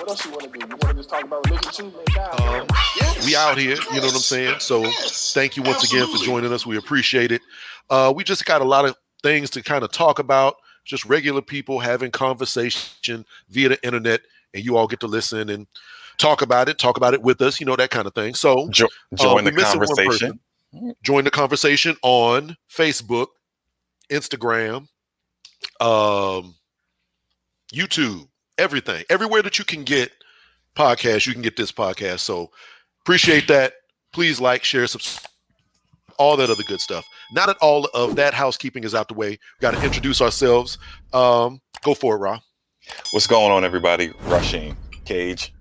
[0.00, 0.58] what else you want to do?
[0.60, 2.04] You want to just talk about religion too, man?
[2.14, 2.66] God, Um.
[3.00, 3.26] Yes.
[3.26, 4.56] we out here, you know what I'm saying?
[4.60, 5.32] So Yes.
[5.32, 6.64] thank you once again for joining us.
[6.66, 7.42] We appreciate it.
[7.90, 11.42] Uh, we just got a lot of things to kind of talk about, just regular
[11.42, 14.22] people having conversation via the internet,
[14.54, 15.66] and you all get to listen and
[16.18, 18.34] talk about it, talk about it with us, you know, that kind of thing.
[18.34, 20.40] So Jo- uh, join we the conversation.
[21.02, 23.26] Join the conversation on Facebook,
[24.10, 24.86] Instagram,
[25.80, 26.54] um,
[27.74, 30.10] YouTube, everything, everywhere that you can get
[30.76, 32.20] podcasts, you can get this podcast.
[32.20, 32.50] So
[33.02, 33.74] appreciate that.
[34.12, 35.30] Please like, share, subscribe,
[36.18, 37.04] all that other good stuff.
[37.32, 40.78] Now that all of that housekeeping is out the way, we got to introduce ourselves.
[41.12, 42.40] Um, go for it, Ra.
[43.12, 44.12] What's going on, everybody?
[44.24, 45.52] Rushing Cage.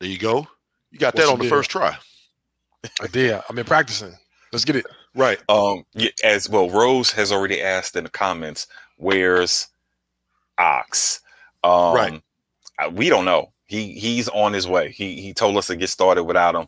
[0.00, 0.46] There you go.
[0.90, 1.50] You got What's that the on the deal?
[1.50, 1.96] first try.
[3.00, 3.32] I did.
[3.48, 4.12] I've been practicing.
[4.52, 4.86] Let's get it.
[5.14, 5.38] Right.
[5.48, 9.68] Um, y- as well, Rose has already asked in the comments, "Where's
[10.58, 11.20] Ox?"
[11.64, 12.22] Um, Right.
[12.92, 13.52] We don't know.
[13.66, 14.90] He he's on his way.
[14.92, 16.66] He he told us to get started without him,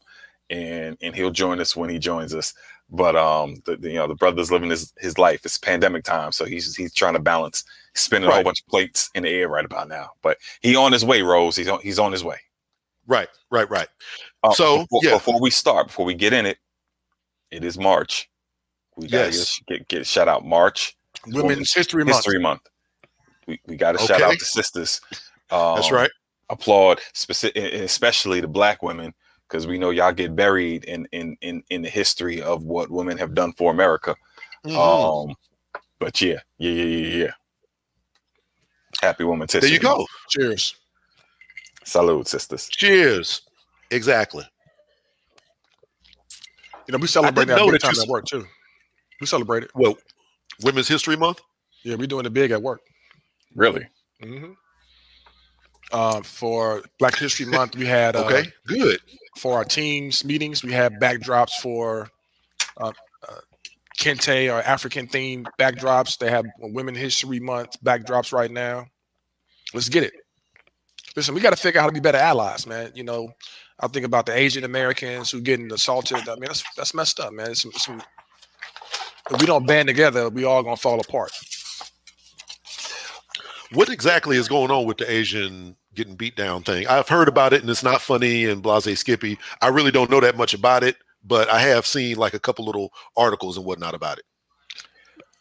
[0.50, 2.54] and and he'll join us when he joins us.
[2.90, 5.42] But um, the, the, you know the brother's living his his life.
[5.44, 7.62] It's pandemic time, so he's he's trying to balance
[7.94, 10.10] spinning a whole bunch of plates in the air right about now.
[10.22, 11.54] But he on his way, Rose.
[11.56, 12.38] He's on he's on his way.
[13.06, 13.28] Right.
[13.50, 13.68] Right.
[13.70, 13.88] Right.
[14.42, 15.10] Uh, So, before, yeah.
[15.12, 16.58] before we start, before we get in it,
[17.50, 18.28] it is March.
[18.96, 19.60] We gotta Yes.
[19.68, 22.16] get, get, get shout out March Women's History Month.
[22.16, 22.62] History Month.
[23.48, 25.00] We, we got to shout out the sisters.
[25.50, 26.10] Um, That's right.
[26.50, 29.14] Applaud specific, especially the black women,
[29.48, 33.16] because we know y'all get buried in in in in the history of what women
[33.16, 34.14] have done for America.
[34.66, 35.28] Mhm.
[35.28, 35.34] Um,
[35.98, 37.30] but yeah, yeah, yeah, yeah, yeah.
[39.00, 40.06] Happy Women's there you go.
[40.28, 40.76] Cheers.
[41.84, 42.68] Salute, sisters.
[42.68, 43.42] Cheers.
[43.90, 44.44] Exactly.
[46.86, 48.46] You know, we celebrate that know big that you time at work too.
[49.20, 49.70] We celebrate it.
[49.74, 49.96] Well,
[50.62, 51.40] Women's History Month.
[51.82, 52.80] Yeah, we're doing it big at work.
[53.54, 53.86] Really?
[54.22, 54.52] hmm
[55.92, 58.52] Uh, for Black History Month, we had uh, Okay.
[58.66, 59.00] Good.
[59.36, 62.10] for our teams meetings, we had backdrops for
[62.76, 62.92] uh,
[63.28, 63.40] uh,
[63.98, 66.18] Kente or African themed backdrops.
[66.18, 68.86] They have Women History Month backdrops right now.
[69.74, 70.12] Let's get it.
[71.16, 72.92] Listen, we got to figure out how to be better allies, man.
[72.94, 73.28] You know,
[73.80, 76.28] I think about the Asian Americans who getting assaulted.
[76.28, 77.50] I mean, that's that's messed up, man.
[77.50, 81.32] It's, it's, if we don't band together, we all gonna fall apart.
[83.72, 86.86] What exactly is going on with the Asian getting beat down thing?
[86.86, 89.38] I've heard about it and it's not funny and blase skippy.
[89.60, 92.64] I really don't know that much about it, but I have seen like a couple
[92.64, 94.24] little articles and whatnot about it.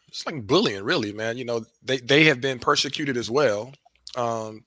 [0.09, 1.37] it's like bullying, really, man.
[1.37, 3.73] You know, they they have been persecuted as well,
[4.15, 4.65] um,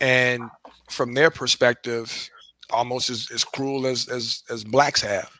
[0.00, 0.42] and
[0.90, 2.30] from their perspective,
[2.70, 5.30] almost as, as cruel as as as blacks have.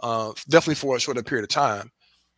[0.00, 1.90] Uh, definitely for a shorter period of time.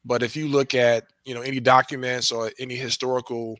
[0.02, 3.58] But if you look at you know any documents or any historical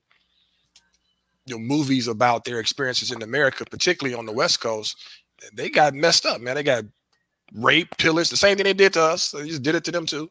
[1.50, 4.96] you know movies about their experiences in America, particularly on the West Coast,
[5.52, 6.54] they got messed up, man.
[6.54, 6.84] They got
[7.54, 9.32] raped, pillaged, the same thing they did to us.
[9.32, 10.30] They just did it to them too.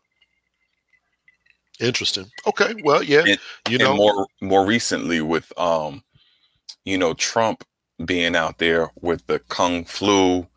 [1.79, 2.29] Interesting.
[2.47, 2.73] Okay.
[2.83, 3.23] Well, yeah.
[3.27, 6.03] And- you know, and more more recently with um
[6.85, 7.65] you know trump
[8.05, 10.47] being out there with the kung flu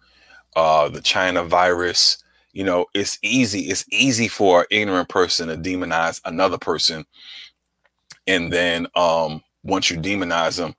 [0.55, 5.57] uh the china virus you know it's easy it's easy for an ignorant person to
[5.57, 7.05] demonize another person
[8.29, 10.75] and then um once you demonize them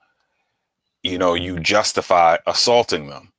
[1.04, 3.32] you know you justify assaulting them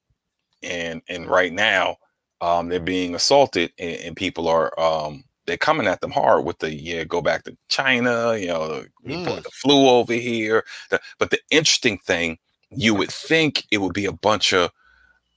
[0.63, 1.97] and and right now
[2.41, 6.59] um they're being assaulted and, and people are um they're coming at them hard with
[6.59, 9.25] the yeah go back to china you know Mm.
[9.43, 12.39] the flu over here the, but the interesting thing
[12.71, 14.71] you would think it would be a bunch of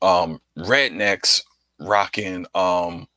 [0.02, 1.42] um rednecks
[1.80, 3.08] rocking um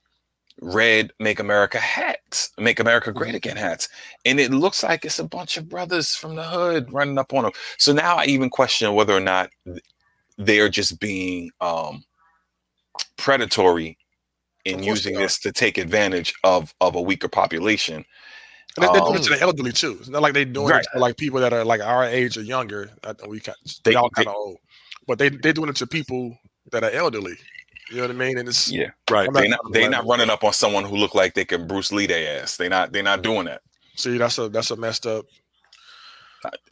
[0.61, 3.89] red make america hats make america great again hats
[4.27, 7.45] and it looks like it's a bunch of brothers from the hood running up on
[7.45, 9.51] them so now i even question whether or not
[10.37, 12.05] they're just being um
[13.17, 13.97] predatory
[14.65, 18.05] in using this to take advantage of of a weaker population
[18.77, 19.97] And they, they're doing Um, it to the elderly too.
[20.01, 20.85] It's not like they're doing Right.
[20.85, 22.91] it to like people that are like our age or younger.
[23.03, 24.59] I, we kind, They- they all kind of old,
[25.07, 26.39] but they they're doing it to people
[26.73, 27.37] that are elderly.
[27.91, 28.39] You know what I mean?
[28.39, 29.29] And it's yeah right.
[29.33, 32.07] They're not they not running up on someone who look like they can Bruce Lee
[32.07, 32.57] their ass.
[32.57, 33.63] They not they not doing that.
[33.97, 35.27] see that's a that's a messed up.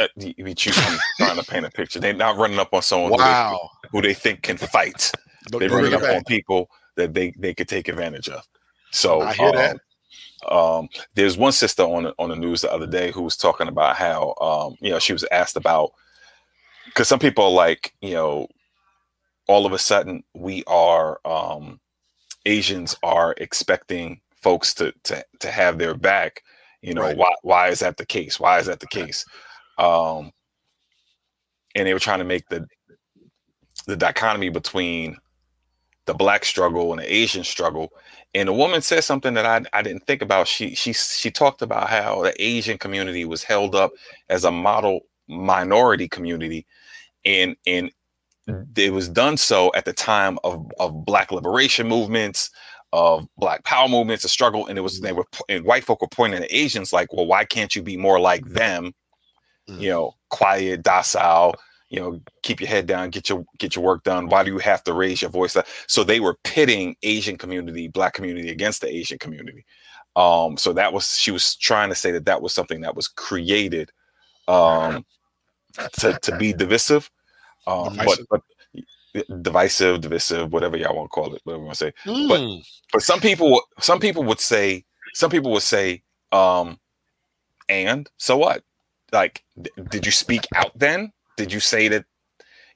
[0.00, 2.00] Uh, you you choose from trying to paint a picture.
[2.00, 3.70] They're not running up on someone who, they, Wow.
[3.90, 5.12] who they think can fight.
[5.50, 6.16] Don't- They're don't running bring up back.
[6.16, 8.42] on people that they they could take advantage of.
[8.92, 9.76] So I hear that.
[10.50, 13.68] Um, there's one sister on the- on the news the other day who was talking
[13.68, 15.90] about how um, you know she was asked about
[16.86, 18.46] because some people are like you know
[19.48, 21.80] all of a sudden we are um,
[22.46, 26.42] Asians are expecting folks to to to have their back.
[26.82, 27.16] You know Right.
[27.16, 28.40] why why is that the case?
[28.40, 29.24] Why is that the case?
[29.78, 30.32] Um,
[31.74, 32.66] and they were trying to make the
[33.86, 35.16] the dichotomy between
[36.06, 37.90] the black struggle and the Asian struggle.
[38.34, 40.48] And the woman said something that I, I didn't think about.
[40.48, 43.92] She she she talked about how the Asian community was held up
[44.28, 46.66] as a model minority community,
[47.24, 47.90] and and
[48.76, 52.50] it was done so at the time of of black liberation movements,
[52.92, 56.08] of black power movements, a struggle, and it was they were and white folk were
[56.08, 58.92] pointing at Asians like, well, why can't you be more like them?
[59.68, 59.80] Mm.
[59.80, 61.54] You know, quiet, docile,
[61.90, 64.28] you know keep your head down get your get your work done.
[64.28, 65.56] Why do you have to raise your voice
[65.86, 69.64] so they were pitting asian community black community against the asian community.
[70.16, 73.08] Um so that was she was trying to say that that was something that was
[73.08, 73.90] created
[74.46, 75.04] um
[75.94, 77.10] to, to be divisive
[77.68, 78.42] um but, but
[79.42, 81.92] divisive divisive whatever y'all want to call it whatever you want to say.
[82.28, 82.64] But- Mm.
[82.92, 84.84] but some people some people would say
[85.14, 86.78] some people would say um
[87.68, 88.62] and so what?
[89.12, 89.44] Like
[89.90, 91.12] did you speak out then?
[91.36, 92.04] Did you say that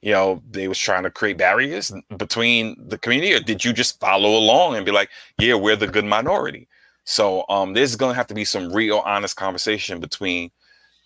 [0.01, 3.99] you know they was trying to create barriers between the community or did you just
[3.99, 6.67] follow along and be like yeah we're the good minority.
[7.05, 10.51] So um there's gonna have to be some real honest conversation between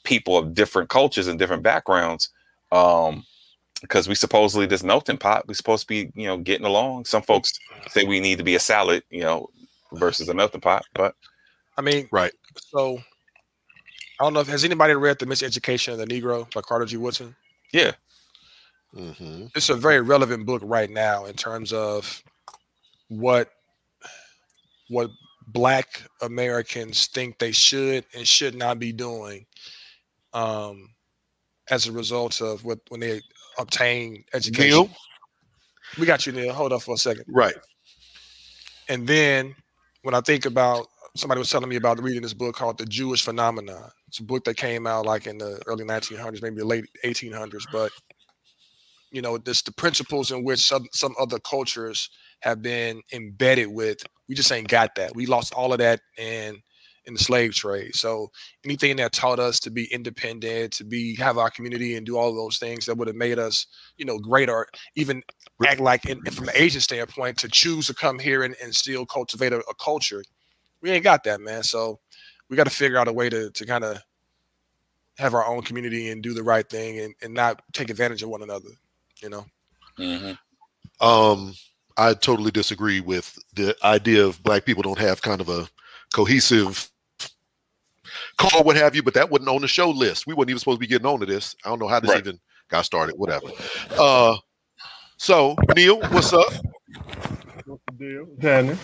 [0.03, 2.29] people of different cultures and different backgrounds
[2.71, 3.25] um
[3.81, 7.21] because we supposedly this melting pot we're supposed to be you know getting along some
[7.21, 7.53] folks
[7.89, 9.47] say we need to be a salad you know
[9.93, 11.15] versus a melting pot but
[11.77, 12.33] I mean, Right.
[12.55, 12.97] So
[14.19, 16.97] I don't know if has anybody read the Miseducation of the Negro by Carter G.
[16.97, 17.35] Woodson.
[17.71, 17.91] yeah
[18.95, 19.51] Mhm.
[19.55, 22.23] It's a very relevant book right now in terms of
[23.09, 23.51] what
[24.89, 25.11] what
[25.47, 29.45] Black Americans think they should and should not be doing,
[30.33, 30.89] um,
[31.69, 33.21] as a result of what when they
[33.57, 34.69] obtain education.
[34.69, 34.89] Neil?
[35.97, 36.53] We got you, Neil.
[36.53, 37.25] Hold up for a second.
[37.27, 37.55] Right.
[38.89, 39.55] And then
[40.03, 40.87] when I think about
[41.17, 43.89] somebody was telling me about reading this book called The Jewish Phenomenon.
[44.07, 47.91] It's a book that came out like in the early 1900s, maybe late 1800s, but
[49.11, 52.09] you know, this the principles in which some some other cultures
[52.41, 53.99] have been embedded with.
[54.27, 55.15] We just ain't got that.
[55.15, 56.61] We lost all of that in
[57.07, 57.95] in the slave trade.
[57.95, 58.29] So
[58.65, 62.29] anything that taught us to be independent, to be have our community and do all
[62.29, 63.65] of those things that would have made us,
[63.97, 65.23] you know, great or even
[65.65, 69.05] act like in, from an Asian standpoint to choose to come here and, and still
[69.05, 70.23] cultivate a, a culture.
[70.81, 71.63] We ain't got that, man.
[71.63, 71.99] So
[72.49, 73.97] we got to figure out a way to to kind of
[75.17, 78.29] have our own community and do the right thing and, and not take advantage of
[78.29, 78.69] one another,
[79.21, 79.45] you know.
[79.97, 80.37] Mhm.
[80.99, 81.55] Um,
[81.97, 85.67] I totally disagree with the idea of black people don't have kind of a
[86.13, 86.89] cohesive
[88.37, 90.27] call, what have you, but that wasn't on the show list.
[90.27, 91.55] We weren't even supposed to be getting on to this.
[91.65, 92.19] I don't know how this Right.
[92.19, 92.39] even
[92.69, 93.47] got started, whatever.
[93.97, 94.37] Uh
[95.17, 96.51] so Neil, what's up?
[97.65, 98.25] What's the deal?
[98.25, 98.79] What's happening?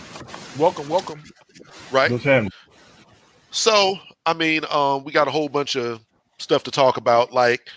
[0.58, 1.22] Welcome, welcome.
[1.90, 2.10] Right.
[2.10, 2.50] What's happening?
[3.50, 6.00] So, I mean, um, we got a whole bunch of
[6.38, 7.32] stuff to talk about.
[7.32, 7.68] Like,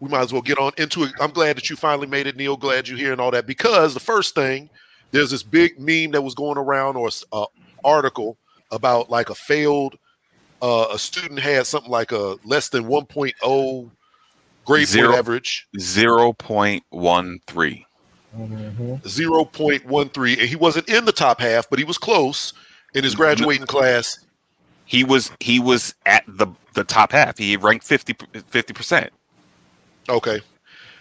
[0.00, 1.12] we might as well get on into it.
[1.20, 2.56] I'm glad that you finally made it, Neil.
[2.56, 3.46] Glad you're here and all that.
[3.46, 4.70] Because the first thing,
[5.10, 7.44] there's this big meme that was going around or uh,
[7.84, 8.38] article
[8.70, 9.96] about like a failed,
[10.62, 13.90] uh, a student had something like a less than 1.0
[14.64, 15.08] grade Zero.
[15.08, 16.82] point average, 0.13
[18.36, 18.94] Mm-hmm.
[19.06, 22.52] 0.13, and he wasn't in the top half, but he was close
[22.94, 24.18] in his graduating class.
[24.84, 28.12] he was he was at the the top half he ranked 50
[28.74, 29.10] percent
[30.08, 30.40] Okay.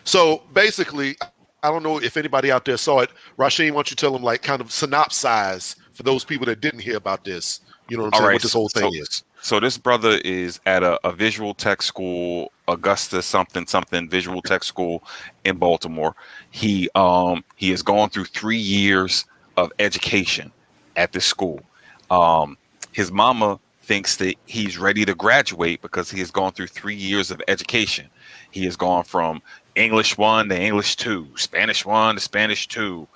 [0.06, 1.16] So basically,
[1.62, 3.10] I don't know if anybody out there saw it.
[3.38, 6.80] Rasheen, why don't you tell them like kind of synopsize for those people that didn't
[6.82, 7.60] hear about this?
[7.90, 8.28] You know what I'm All saying?
[8.30, 9.24] right, What this whole thing so- is.
[9.46, 14.64] So this brother is at a, a visual tech school augusta something something visual tech
[14.64, 15.04] school
[15.44, 16.16] in baltimore.
[16.50, 19.26] He um he has gone through three years
[19.56, 20.52] of education
[20.96, 21.62] at this school.
[22.10, 22.58] Um
[22.92, 27.30] his mama thinks that he's ready to graduate because he has gone through three years
[27.30, 28.08] of education.
[28.50, 29.44] He has gone from
[29.76, 33.08] english one to english two spanish one to spanish two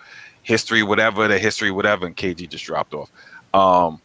[0.44, 3.12] history whatever to history whatever and kg just dropped off.
[3.52, 4.00] Um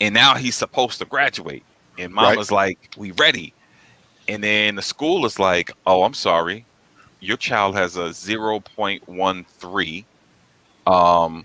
[0.00, 1.64] and now he's supposed to graduate
[1.98, 2.30] and Right.
[2.30, 3.52] mama's like we ready
[4.28, 6.64] and then the school is like oh i'm sorry
[7.20, 10.04] your child has a 0.13
[10.86, 11.44] um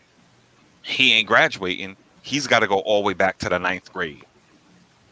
[0.84, 4.24] he ain't graduating he's got to go all the way back to the ninth grade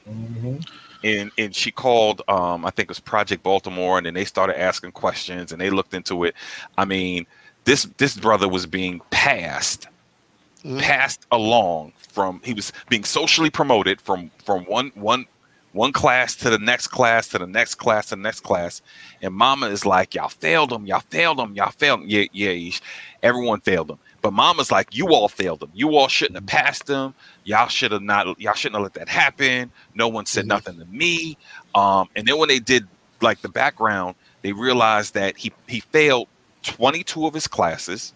[0.10, 0.58] Mm-hmm.
[1.04, 4.60] and and she called um I think it was Project Baltimore and then they started
[4.60, 6.34] asking questions and they looked into it.
[6.76, 7.28] I mean,
[7.66, 9.88] this this brother was being passed
[10.64, 10.80] Mhm.
[10.80, 15.26] passed along from he was being socially promoted from from one one
[15.74, 18.82] one class to the next class to the next class to the next class
[19.22, 22.10] and mama is like y'all failed him y'all failed him y'all failed him.
[22.10, 22.72] yeah yeah
[23.24, 26.88] everyone failed him but mama's like you all failed him you all shouldn't have passed
[26.88, 27.14] him
[27.46, 30.50] y'all should have not y'all shouldn't have let that happen no one said Mhm.
[30.50, 31.38] nothing to me
[31.74, 32.86] um and then when they did
[33.22, 36.28] like the background they realized that he he failed
[36.64, 38.14] 22 of his classes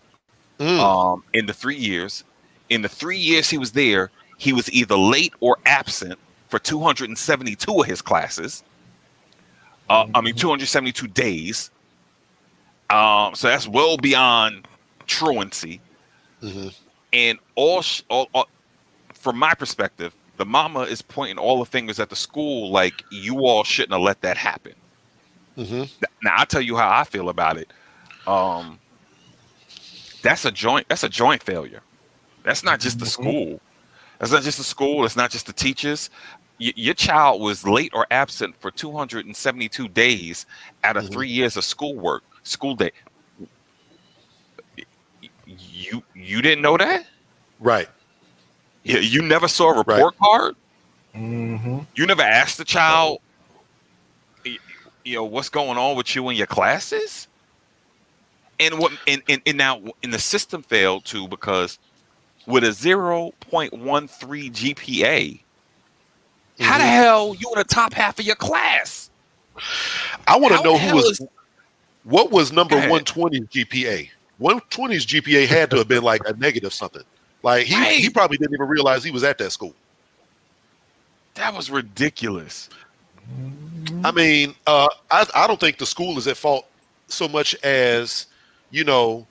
[0.60, 0.80] Mm.
[0.80, 2.24] um, in the three years.
[2.70, 6.20] In the three years he was there, he was either late or absent
[6.50, 8.64] for 272 of his classes.
[9.90, 11.70] Uh, I mean, 272 days.
[12.90, 14.68] Um, so that's well beyond
[15.08, 15.80] truancy.
[16.42, 16.74] Mhm.
[17.14, 18.48] And all, sh- all, all,
[19.14, 23.40] from my perspective, the mama is pointing all the fingers at the school, like you
[23.46, 24.74] all shouldn't have let that happen.
[25.58, 25.90] Mhm.
[26.24, 27.72] Now I'll tell you how I feel about it.
[28.28, 28.80] Um,
[30.22, 30.88] that's a joint.
[30.90, 31.82] That's a joint failure.
[32.46, 33.60] That's not just the school.
[34.20, 35.04] That's not just the school.
[35.04, 36.10] It's not just the teachers.
[36.60, 40.46] Y- your child was late or absent for 272 days
[40.84, 41.12] out of Mhm.
[41.12, 42.92] three years of schoolwork, school day.
[45.48, 47.06] You you didn't know that?
[47.60, 47.90] Right.
[48.84, 50.56] You, you never saw a report card?
[51.16, 51.80] Mm-hmm.
[51.96, 53.20] You never asked the child,
[54.44, 57.28] you know, what's going on with you in your classes?
[58.60, 61.78] And what and, and, and now and the system failed too because
[62.48, 65.40] with a 0.13 GPA,
[66.60, 66.88] how the Mhm.
[66.88, 69.10] hell you in the top half of your class?
[70.28, 71.28] I want to know who was is-
[72.04, 72.90] what was number Go ahead.
[72.92, 74.10] 120's GPA.
[74.40, 77.04] 120's GPA had to have been like a negative something.
[77.42, 79.74] Like he he probably didn't even realize he was at that school.
[81.36, 82.70] That was ridiculous.
[84.04, 86.66] I mean, uh, I I don't think the school is at fault
[87.08, 88.28] so much as
[88.72, 89.26] you know.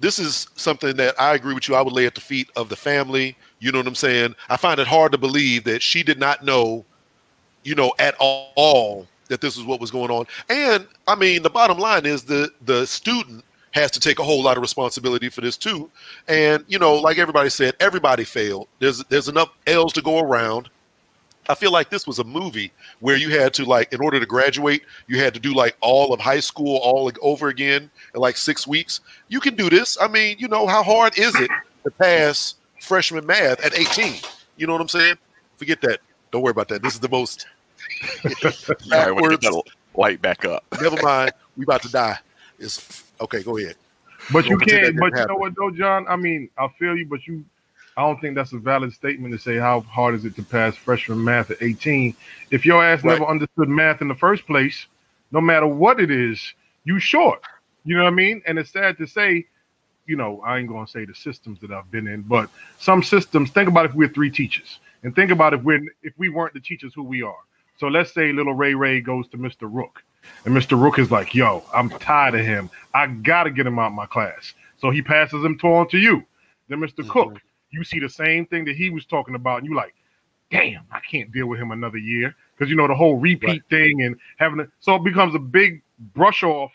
[0.00, 1.74] This is something that I agree with you.
[1.74, 3.36] I would lay at the feet of the family.
[3.58, 4.34] You know what I'm saying?
[4.48, 6.84] I find it hard to believe that she did not know,
[7.64, 10.26] you know, at all, that this is what was going on.
[10.48, 14.42] And I mean, the bottom line is the the student has to take a whole
[14.42, 15.90] lot of responsibility for this too.
[16.26, 18.68] And you know, like everybody said, everybody failed.
[18.78, 20.70] There's there's enough L's to go around.
[21.48, 24.26] I feel like this was a movie where you had to like, in order to
[24.26, 28.20] graduate, you had to do like all of high school all like, over again in
[28.20, 29.00] like six weeks.
[29.28, 29.96] You can do this.
[30.00, 31.50] I mean, you know, how hard is it
[31.84, 34.14] to pass freshman math at 18?
[34.56, 35.16] You know what I'm saying?
[35.56, 36.00] Forget that.
[36.30, 36.82] Don't worry about that.
[36.82, 37.46] This is the most
[38.24, 39.40] You want to get backwards.
[39.40, 39.62] that
[39.94, 40.64] light back up.
[40.80, 41.32] Never mind.
[41.56, 42.18] We about to die.
[42.58, 43.42] It's okay.
[43.42, 43.76] Go ahead.
[44.32, 44.98] But you can't.
[44.98, 46.06] But didn't you know what, though, John?
[46.08, 47.44] I mean, I feel you, but you.
[47.98, 50.76] I don't think that's a valid statement to say how hard is it to pass
[50.76, 52.14] freshman math at 18.
[52.52, 53.18] If your ass Right.
[53.18, 54.86] never understood math in the first place,
[55.32, 57.42] no matter what it is, you short.
[57.84, 58.40] You know what I mean?
[58.46, 59.46] And it's sad to say,
[60.06, 63.50] you know, I ain't gonna say the systems that I've been in, but some systems.
[63.50, 66.60] Think about if we're three teachers, and think about if we're if we weren't the
[66.60, 67.42] teachers who we are.
[67.78, 69.68] So let's say little Ray Ray goes to Mr.
[69.68, 70.04] Rook,
[70.44, 70.80] and Mr.
[70.80, 72.70] Rook is like, "Yo, I'm tired of him.
[72.94, 76.24] I gotta get him out my class." So he passes him to on to you.
[76.68, 77.08] Then mister Mhm.
[77.08, 79.94] Cook, you see the same thing that he was talking about, and you like,
[80.50, 83.62] "Damn, I can't deal with him another year." Because you know the whole repeat Right.
[83.70, 85.82] thing and having it, so it becomes a big
[86.14, 86.72] brush off,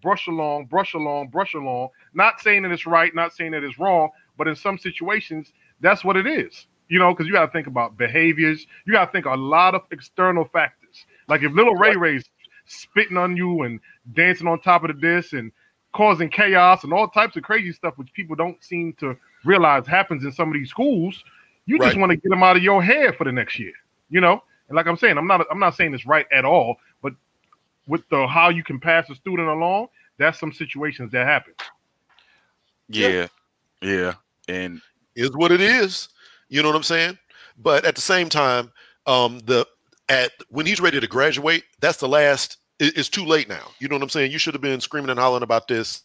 [0.00, 1.90] brush along, brush along, brush along.
[2.14, 6.04] Not saying that it's right, not saying that it's wrong, but in some situations, that's
[6.04, 6.66] what it is.
[6.88, 8.66] You know, because you got to think about behaviors.
[8.86, 11.06] You got to think a lot of external factors.
[11.28, 12.24] Like if little Ray Ray's
[12.66, 13.80] spitting on you and
[14.14, 15.52] dancing on top of the disc and
[15.92, 20.24] causing chaos and all types of crazy stuff, which people don't seem to realize happens
[20.24, 21.22] in some of these schools.
[21.66, 23.72] You just want to get them out of your head for the next year.
[24.10, 26.76] You know, and like I'm saying, I'm not I'm not saying it's right at all,
[27.02, 27.14] but
[27.86, 31.54] with the how you can pass a student along, that's some situations that happen.
[32.88, 33.26] Yeah,
[33.80, 34.14] yeah,
[34.48, 34.80] and
[35.14, 36.08] is what it is.
[36.48, 37.18] You know what I'm saying?
[37.58, 38.70] But at the same time,
[39.06, 39.66] um, the
[40.08, 42.58] at when he's ready to graduate, that's the last.
[42.78, 43.70] It, it's too late now.
[43.78, 44.32] You know what I'm saying?
[44.32, 46.02] You should have been screaming and hollering about this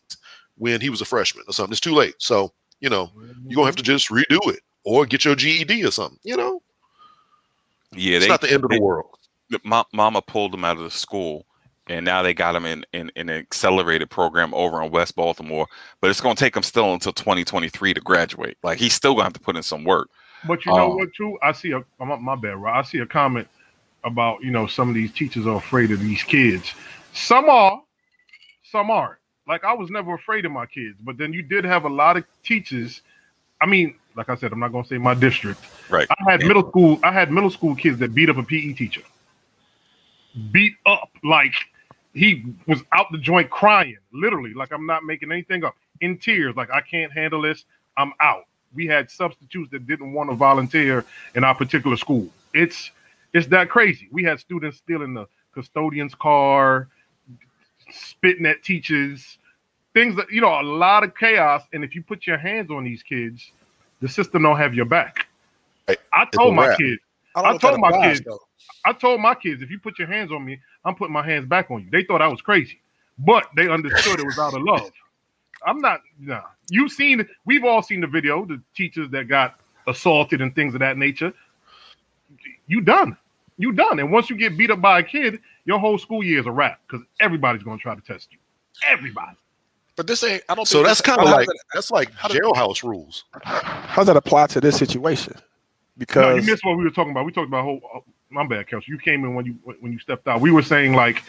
[0.57, 1.71] when he was a freshman or something.
[1.71, 2.15] It's too late.
[2.19, 3.11] So you know
[3.47, 6.19] you're gonna have to just redo it or get your GED or something.
[6.23, 6.61] You know,
[7.93, 9.17] yeah, it's they not the end of they- the world.
[9.49, 11.45] the mo- mama pulled him out of the school
[11.89, 15.65] and now they got him in, in, in an accelerated program over in west baltimore
[16.01, 19.21] but it's going to take him still until 2023 to graduate like he's still going
[19.21, 20.09] to have to put in some work
[20.45, 21.37] But you know Um, what, too?
[21.41, 22.77] I see a my, my bad, right?
[22.77, 23.47] I see a comment
[24.03, 26.73] about you know some of these teachers are afraid of these kids.
[27.13, 27.81] Some are,
[28.69, 29.16] some aren't.
[29.47, 32.17] Like I was never afraid of my kids, but then you did have a lot
[32.17, 33.01] of teachers.
[33.61, 35.59] I mean, Like I said, I'm not gonna say my district.
[35.91, 36.07] Right.
[36.09, 36.47] I had Yeah.
[36.47, 36.99] middle school.
[37.03, 39.03] I had middle school kids that beat up a PE teacher.
[40.51, 41.53] Beat up like
[42.15, 44.55] he was out the joint crying, literally.
[44.55, 45.75] Like I'm not making anything up.
[46.01, 47.65] In tears, like I can't handle this.
[47.95, 48.45] I'm out.
[48.73, 52.27] We had substitutes that didn't want to volunteer in our particular school.
[52.55, 52.89] It's
[53.33, 54.07] it's that crazy.
[54.11, 56.87] We had students stealing the custodian's car,
[57.91, 59.37] spitting at teachers,
[59.93, 61.63] things that you know, a lot of chaos.
[61.73, 63.51] And if you put your hands on these kids,
[64.01, 65.27] the system don't have your back.
[65.87, 65.97] Right.
[66.13, 67.01] I told my kids.
[67.35, 68.25] I, I don't know if told my applies, kids.
[68.25, 68.39] though.
[68.85, 71.47] I told my kids, if you put your hands on me, I'm putting my hands
[71.47, 71.89] back on you.
[71.91, 72.79] They thought I was crazy,
[73.19, 74.91] but they understood it was out of love.
[75.65, 76.01] I'm not.
[76.19, 76.41] Nah.
[76.69, 77.27] You've seen.
[77.45, 78.45] We've all seen the video.
[78.45, 81.33] The teachers that got assaulted and things of that nature.
[82.67, 83.17] You done.
[83.57, 83.99] You done.
[83.99, 86.51] And once you get beat up by a kid, your whole school year is a
[86.51, 88.39] wrap because everybody's going to try to test you.
[88.89, 89.37] Everybody.
[89.97, 90.43] But this ain't.
[90.47, 90.65] I don't.
[90.67, 93.25] So think that's kind of like does that's like how does- jailhouse rules.
[93.43, 95.33] How does that apply to this situation?
[95.35, 95.41] No,
[95.97, 97.25] Because you missed what we were talking about.
[97.25, 97.81] We talked about whole.
[97.93, 98.91] oh, my bad, Kelsey.
[98.91, 100.39] You came in when you when you stepped out.
[100.39, 101.23] We were saying like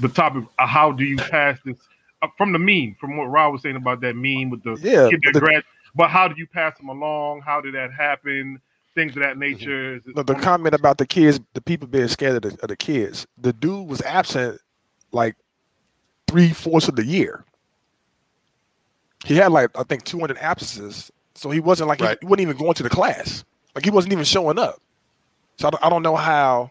[0.00, 0.44] the topic.
[0.58, 1.76] Uh, how do you pass this
[2.22, 2.96] uh, from the meme?
[3.00, 5.64] From what Rob was saying about that meme with the yeah, kid that the, grad.
[5.94, 7.40] But how do you pass them along?
[7.40, 8.60] How did that happen?
[8.94, 9.96] Things of that nature.
[9.96, 12.68] Is it- the, the comment about the kids, the people being scared of the, of
[12.68, 13.26] the kids.
[13.38, 14.60] The dude was absent
[15.12, 15.34] like
[16.28, 17.44] three fourths of the year.
[19.24, 22.18] He had like I think 200 absences, so he wasn't like Right.
[22.20, 23.44] he, he wasn't even going to the class.
[23.74, 24.80] Like he wasn't even showing up.
[25.58, 26.70] So I don't, I don't know how.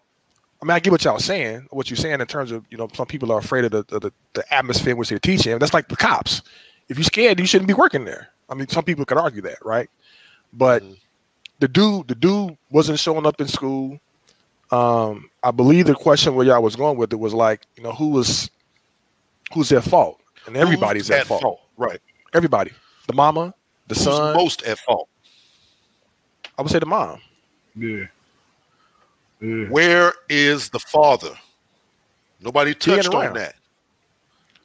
[0.61, 2.87] I mean, I get what y'all saying, what you're saying in terms of you know
[2.93, 5.57] some people are afraid of the the, the atmosphere in which they're teaching.
[5.59, 6.41] That's like the cops.
[6.89, 8.29] If you're scared, you shouldn't be working there.
[8.49, 9.89] I mean, some people could argue that, right?
[10.51, 10.97] But Mhm.
[11.61, 13.97] The dude, the dude wasn't showing up in school.
[14.71, 17.91] Um, I believe the question where y'all was going with it was like, you know,
[17.93, 18.49] who was
[19.53, 20.19] who's at fault?
[20.47, 21.61] And everybody's Who's at, fault.
[21.77, 21.99] Right.
[22.33, 22.71] Everybody,
[23.07, 23.53] the mama,
[23.87, 24.35] the Who's son.
[24.35, 25.07] most at fault?
[26.57, 27.19] I would say the mom.
[27.75, 28.05] yeah.
[29.39, 29.65] Yeah.
[29.69, 31.31] Where is the father?
[32.41, 33.55] Nobody touched on that.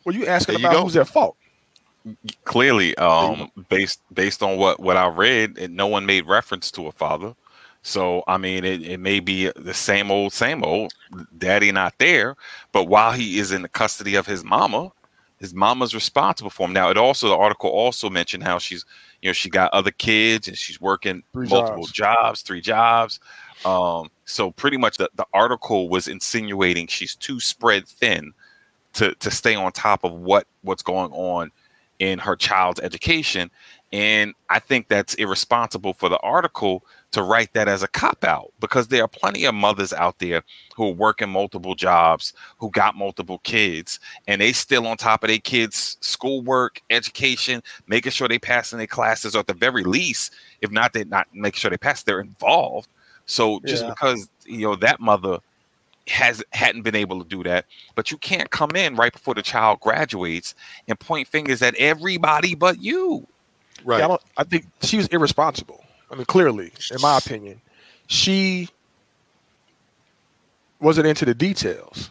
[0.05, 0.83] Well, you asking There you about go.
[0.85, 1.37] who's at fault?
[2.45, 6.93] Clearly um based based on what what i read no one made reference to a
[6.93, 7.35] father.
[7.83, 10.93] So i mean it, it may be the same old same old
[11.39, 12.37] daddy not there
[12.73, 14.91] but while he is in the custody of his mama
[15.39, 16.73] his mama's responsible for him.
[16.73, 18.85] Now it also the article also mentioned how she's
[19.23, 21.93] you know she got other kids and she's working Three multiple jobs.
[21.93, 23.21] jobs three jobs.
[23.65, 28.33] Um so pretty much the, the article was insinuating she's too spread thin
[28.95, 31.51] to to stay on top of what what's going on
[31.99, 33.51] in her child's education
[33.93, 38.53] and i think that's irresponsible for the article to write that as a cop out
[38.61, 40.43] because there are plenty of mothers out there
[40.75, 45.29] who are working multiple jobs who got multiple kids and they still on top of
[45.29, 49.85] their kids schoolwork education making sure they pass in their classes or at the very
[49.85, 50.33] least
[50.63, 52.89] if not they not making sure they pass they're involved
[53.27, 53.91] so just Yeah.
[53.91, 55.39] because you know that mother
[56.09, 57.65] has hadn't been able to do that
[57.95, 60.55] but you can't come in right before the child graduates
[60.87, 63.27] and point fingers at everybody but you
[63.85, 63.99] Right.
[63.99, 65.85] Yeah, I, don't, I think she was irresponsible.
[66.11, 67.61] I mean, clearly, in my opinion,
[68.09, 68.69] she
[70.81, 72.11] wasn't into the details.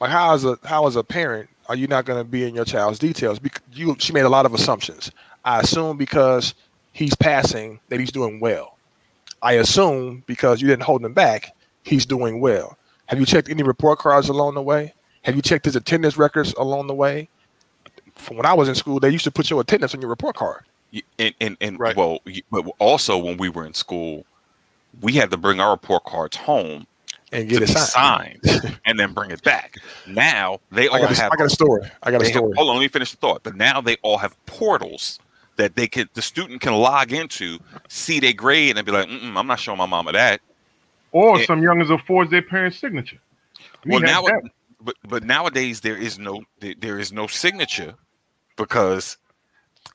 [0.00, 2.54] Like, how as a how as a parent are you not going to be in
[2.54, 3.38] your child's details?
[3.38, 5.10] Because you, she made a lot of assumptions.
[5.44, 6.54] I assume because
[6.92, 8.76] he's passing that he's doing well.
[9.42, 12.78] I assume because you didn't hold him back, he's doing well.
[13.06, 14.92] Have you checked any report cards along the way?
[15.22, 17.28] Have you checked his attendance records along the way?
[18.14, 20.36] From when I was in school, they used to put your attendance on your report
[20.36, 20.62] card.
[21.18, 21.96] And and, and Right.
[21.96, 24.24] well but also when we were in school
[25.02, 26.86] we had to bring our report cards home
[27.32, 28.38] and get it signed.
[28.44, 29.74] signed and then bring it back
[30.06, 31.82] now they all I got, a, have I got a story.
[32.04, 32.52] I got a they have- story.
[32.56, 35.18] hold on let me finish the thought but now they all have portals
[35.56, 39.36] that they could the student can log into see their grade and be like Mm-mm,
[39.36, 40.40] i'm not showing my mama that
[41.16, 43.18] Or it- some youngins will forge their parents' signature.
[43.84, 44.42] We well now that.
[44.80, 47.94] but but nowadays there is no there, there is no signature
[48.56, 49.16] because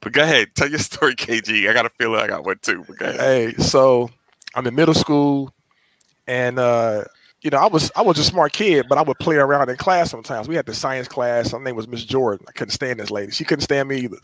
[0.02, 2.84] but go ahead tell your story kg i got a feeling i got one too
[2.88, 3.20] but go ahead.
[3.20, 4.10] Hey, so
[4.56, 5.54] I'm in middle school,
[6.28, 7.04] and uh,
[7.42, 9.78] you know, I was I was a smart kid, but I would play around in
[9.78, 10.48] class sometimes.
[10.48, 11.52] We had the science class.
[11.52, 12.46] Her name was Miss Jordan.
[12.50, 13.32] I couldn't stand this lady.
[13.32, 14.18] She couldn't stand me either.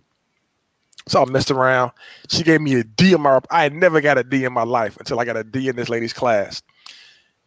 [1.07, 1.91] So I messed around.
[2.29, 3.39] She gave me a D in my.
[3.49, 5.75] I had never got a D in my life until I got a D in
[5.75, 6.61] this lady's class.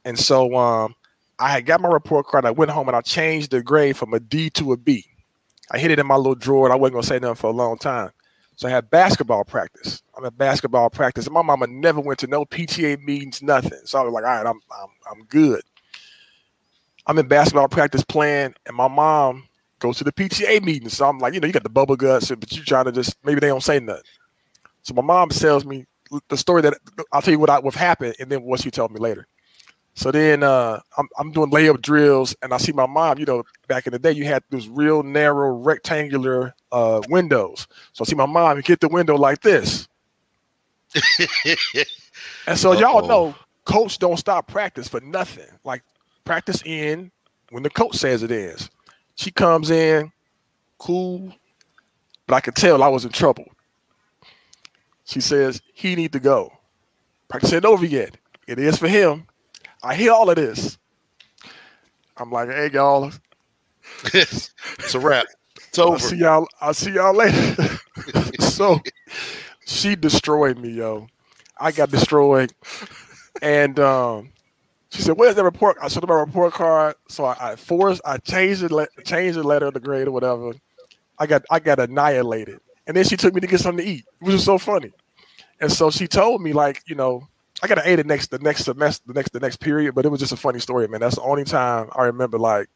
[0.05, 0.95] And so um,
[1.39, 2.45] I had got my report card.
[2.45, 5.05] I went home and I changed the grade from a D to a B.
[5.71, 6.67] I hid it in my little drawer.
[6.67, 8.11] And I wasn't gonna say nothing for a long time.
[8.57, 10.03] So I had basketball practice.
[10.15, 13.81] I'm at basketball practice, and my mama never went to no PTA meetings, nothing.
[13.85, 15.63] So I was like, all right, I'm I'm I'm good.
[17.07, 20.91] I'm in basketball practice playing, and my mom goes to the PTA meeting.
[20.91, 23.17] So I'm like, you know, you got the bubble guts, but you trying to just
[23.25, 24.03] maybe they don't say nothing.
[24.83, 25.87] So my mom tells me,
[26.29, 26.75] the story that
[27.13, 29.27] I'll tell you what I what happened, and then what she told me later.
[30.01, 33.19] So then uh, I'm I'm doing layup drills, and I see my mom.
[33.19, 37.67] You know, back in the day, you had those real narrow rectangular uh, windows.
[37.93, 39.89] So I see my mom hit the window like this,
[42.47, 43.35] and so y'all know,
[43.67, 45.45] coach don't stop practice for nothing.
[45.65, 45.83] Like
[46.25, 47.11] practice in
[47.51, 48.71] when the coach says it is.
[49.17, 50.11] She comes in,
[50.79, 51.31] cool,
[52.27, 53.45] but I could tell I was in trouble.
[55.05, 56.55] She says he need to go.
[57.29, 58.17] Practice ain't over yet.
[58.49, 59.27] It is for him.
[59.83, 60.79] I hear all of this.
[62.17, 63.11] I'm like, hey y'all,
[64.15, 64.51] it's
[64.95, 65.27] a wrap.
[65.69, 65.93] It's over.
[65.93, 66.49] I'll see y'all.
[66.61, 67.79] I'll see y'all later.
[68.41, 68.81] so
[69.67, 71.07] she destroyed me, yo.
[71.59, 72.53] I got destroyed,
[73.43, 74.31] and um,
[74.91, 76.97] she said, "Where's the report?" I showed her my report card.
[77.09, 80.53] So I, I forced, I changed the le- changed the letter, the grade, or whatever.
[81.19, 84.05] I got I got annihilated, and then she took me to get something to eat,
[84.19, 84.91] which was so funny.
[85.61, 87.29] And so she told me, like, you know,
[87.63, 90.05] I got an A the next the next semester, the next the next period, but
[90.05, 91.01] it was just a funny story, man.
[91.01, 92.69] That's the only time I remember like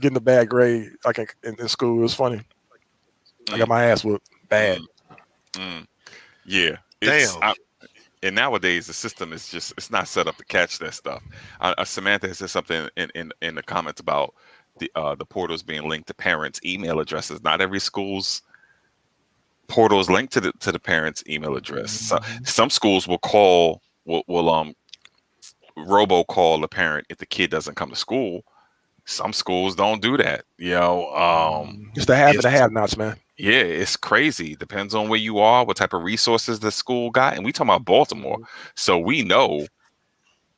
[0.00, 1.98] getting a bad grade like in, in, in school.
[1.98, 2.42] It was funny.
[3.50, 4.80] I got my ass whooped bad.
[5.52, 5.86] Mm.
[6.44, 6.76] Yeah.
[7.00, 7.42] It's, Damn.
[7.42, 7.54] I-
[8.22, 11.22] and nowadays the system is just it's not set up to catch that stuff.
[11.60, 14.34] Uh, uh, Samantha has said something in, in, in the comments about
[14.78, 17.42] the uh, the portals being linked to parents' email addresses.
[17.42, 18.42] Not every school's
[19.68, 21.90] portal is linked to the to the parents' email address.
[21.92, 24.74] So, some schools will call will, will um
[25.76, 28.42] robo call the parent if the kid doesn't come to school.
[29.04, 30.44] Some schools don't do that.
[30.58, 32.34] You know, um, It's the Yes.
[32.34, 33.16] and the have nots, man.
[33.36, 34.56] yeah, it's crazy.
[34.56, 37.36] Depends on where you are, what type of resources the school got.
[37.36, 38.38] And we talking about Baltimore.
[38.74, 39.66] So we know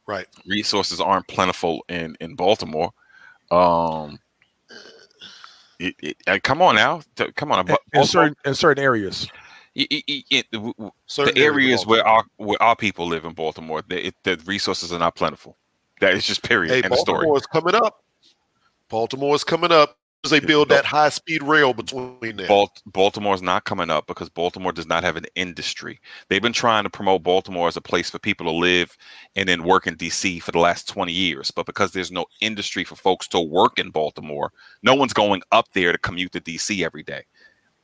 [0.06, 0.26] Right.
[0.46, 2.92] resources aren't plentiful in, in Baltimore.
[3.50, 4.18] Um
[5.78, 7.02] it, it, uh, come on now.
[7.36, 7.68] Come on.
[7.68, 9.28] In, in certain in certain areas.
[10.52, 14.08] w- w- Certain the areas of where our where our people live in Baltimore, the,
[14.08, 15.56] it, the resources are not plentiful.
[16.00, 16.72] That is just period.
[16.72, 17.26] Hey, End of story.
[17.26, 18.04] Baltimore is coming up.
[18.88, 22.48] Baltimore is coming up as they build that high speed rail between them.
[22.48, 26.00] Balt- Baltimore's not coming up because Baltimore does not have an industry.
[26.28, 28.96] They've been trying to promote Baltimore as a place for people to live
[29.36, 31.50] and then work in DC for the last 20 years.
[31.52, 34.52] But because there's no industry for folks to work in Baltimore,
[34.82, 37.24] no one's going up there to commute to DC every day.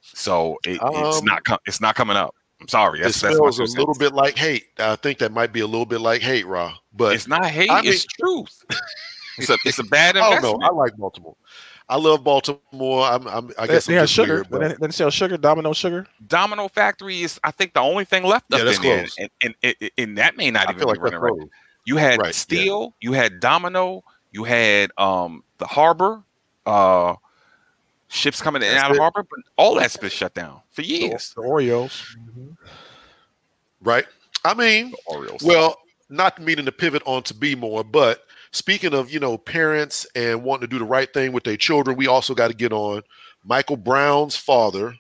[0.00, 2.34] So it, it's Um, not com- it's not coming up.
[2.60, 3.00] I'm sorry.
[3.00, 4.66] it That's, that's my smells a little bit like hate.
[4.78, 6.74] I think that might be a little bit like hate, Ra.
[6.92, 7.70] But It's not hate.
[7.70, 8.64] I mean- it's truth.
[9.36, 10.64] It's a it's a bad I don't know.
[10.64, 11.34] I like Baltimore.
[11.88, 13.04] I love Baltimore.
[13.04, 14.34] I'm, I'm I guess they I'm have sugar.
[14.36, 16.06] weird, but- They, they sell sugar, Domino sugar.
[16.26, 19.30] Domino Factory is I think the only thing left Yeah, up that's in there, and,
[19.42, 21.32] and, and, and that may not I even feel be like that's running right.
[21.40, 21.48] close.
[21.84, 22.32] You had Right, yeah.
[22.32, 26.22] Steel, you had Domino, you had um the harbor,
[26.64, 27.16] uh
[28.08, 29.00] ships coming in and That's out of it.
[29.00, 31.34] harbor, but all that's been shut down for The, years.
[31.34, 32.16] the Oreos.
[33.82, 34.06] right?
[34.44, 35.42] I mean, The Orioles.
[35.42, 35.76] Well,
[36.08, 40.42] not meaning to pivot on to be more, but speaking of you know parents and
[40.42, 43.02] wanting to do the right thing with their children, we also got to get on
[43.44, 44.94] Michael Brown's father,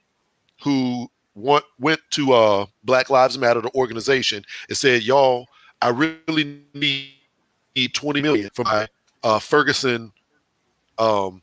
[0.62, 5.46] who want, went to uh, Black Lives Matter, the organization, and said, "Y'all,
[5.80, 7.08] I really need,
[7.74, 8.88] need twenty million for my
[9.22, 10.12] uh, Ferguson,
[10.98, 11.40] um,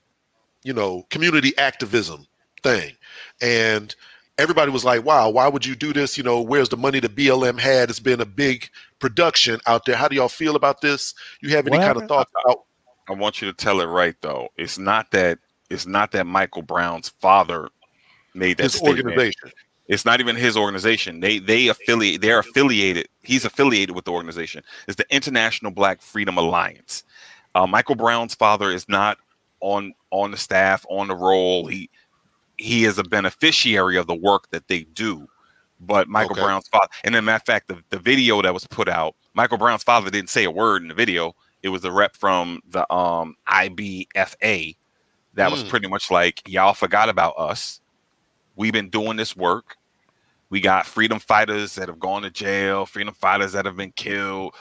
[0.63, 2.27] you know, community activism
[2.61, 2.93] thing,"
[3.41, 3.95] and
[4.37, 6.17] everybody was like, "Wow, why would you do this?
[6.17, 7.89] You know, where's the money that BLM had?
[7.89, 8.69] It's been a big
[9.01, 9.95] production out there.
[9.95, 11.13] How do y'all feel about this?
[11.41, 12.65] You have any What kind of thoughts about?"
[13.09, 14.49] I want you to tell it right though.
[14.57, 17.69] It's not that it's not that Michael Brown's father
[18.33, 18.99] made that His statement.
[18.99, 19.51] organization.
[19.87, 21.19] It's not even his organization.
[21.19, 22.21] They they affiliate.
[22.21, 23.09] They're affiliated.
[23.23, 24.63] He's affiliated with the organization.
[24.87, 27.03] It's the International Black Freedom Alliance.
[27.55, 29.17] Uh, Michael Brown's father is not
[29.59, 31.65] on on the staff on the role.
[31.67, 31.89] He
[32.57, 35.27] he is a beneficiary of the work that they do.
[35.83, 36.43] But Michael Okay.
[36.43, 39.57] Brown's father, and then matter of fact, the, the video that was put out, Michael
[39.57, 41.33] Brown's father didn't say a word in the video.
[41.63, 44.75] It was the rep from the um IBFA
[45.33, 45.69] that was Mm.
[45.69, 47.79] pretty much like, y'all forgot about us.
[48.55, 49.77] We've been doing this work.
[50.49, 54.53] We got freedom fighters that have gone to jail, freedom fighters that have been killed.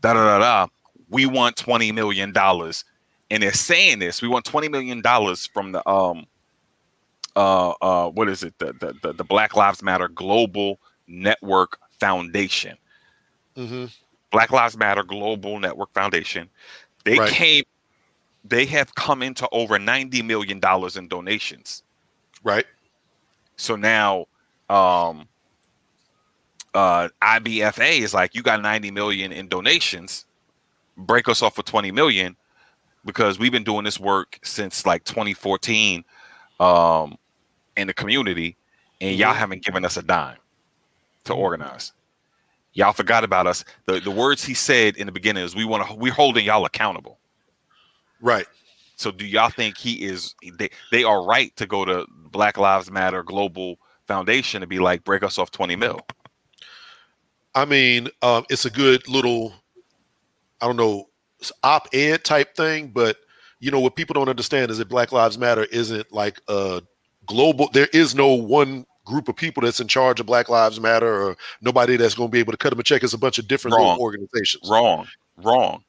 [0.00, 0.66] Da da da da.
[1.10, 2.84] We want twenty million dollars,
[3.30, 4.22] and they're saying this.
[4.22, 6.24] We want twenty million dollars from the um
[7.36, 12.76] uh uh what is it the the the, the Black Lives Matter Global Network Foundation.
[13.56, 13.86] hmm
[14.30, 16.48] Black Lives Matter Global Network Foundation.
[17.04, 17.30] They Right.
[17.30, 17.64] came.
[18.44, 21.82] They have come into over ninety million dollars in donations.
[22.42, 22.66] Right.
[23.56, 24.26] So now,
[24.68, 25.28] um,
[26.74, 30.26] uh, IBFA is like, you got 90 million in donations,
[30.96, 32.36] break us off for 20 million
[33.04, 36.04] because we've been doing this work since like 2014
[36.60, 37.16] um,
[37.76, 38.56] in the community,
[39.00, 39.38] and y'all Mhm.
[39.38, 40.38] haven't given us a dime
[41.24, 41.92] to organize.
[42.74, 43.64] Y'all forgot about us.
[43.86, 46.64] The the words he said in the beginning is we want to we're holding y'all
[46.64, 47.18] accountable.
[48.20, 48.46] Right.
[48.96, 52.90] So do y'all think he is they, they are right to go to Black Lives
[52.90, 56.00] Matter Global Foundation and be like break us off 20 mil?
[57.54, 59.52] I mean, um, it's a good little,
[60.60, 61.08] I don't know,
[61.62, 63.18] op-ed type thing, but
[63.60, 66.82] you know what people don't understand is that Black Lives Matter isn't like a
[67.26, 67.68] global.
[67.72, 71.36] There is no one group of people that's in charge of Black Lives Matter, or
[71.60, 73.02] nobody that's going to be able to cut them a check.
[73.02, 73.98] It's a bunch of different Wrong.
[73.98, 74.68] organizations.
[74.70, 75.06] Wrong,
[75.36, 75.82] wrong,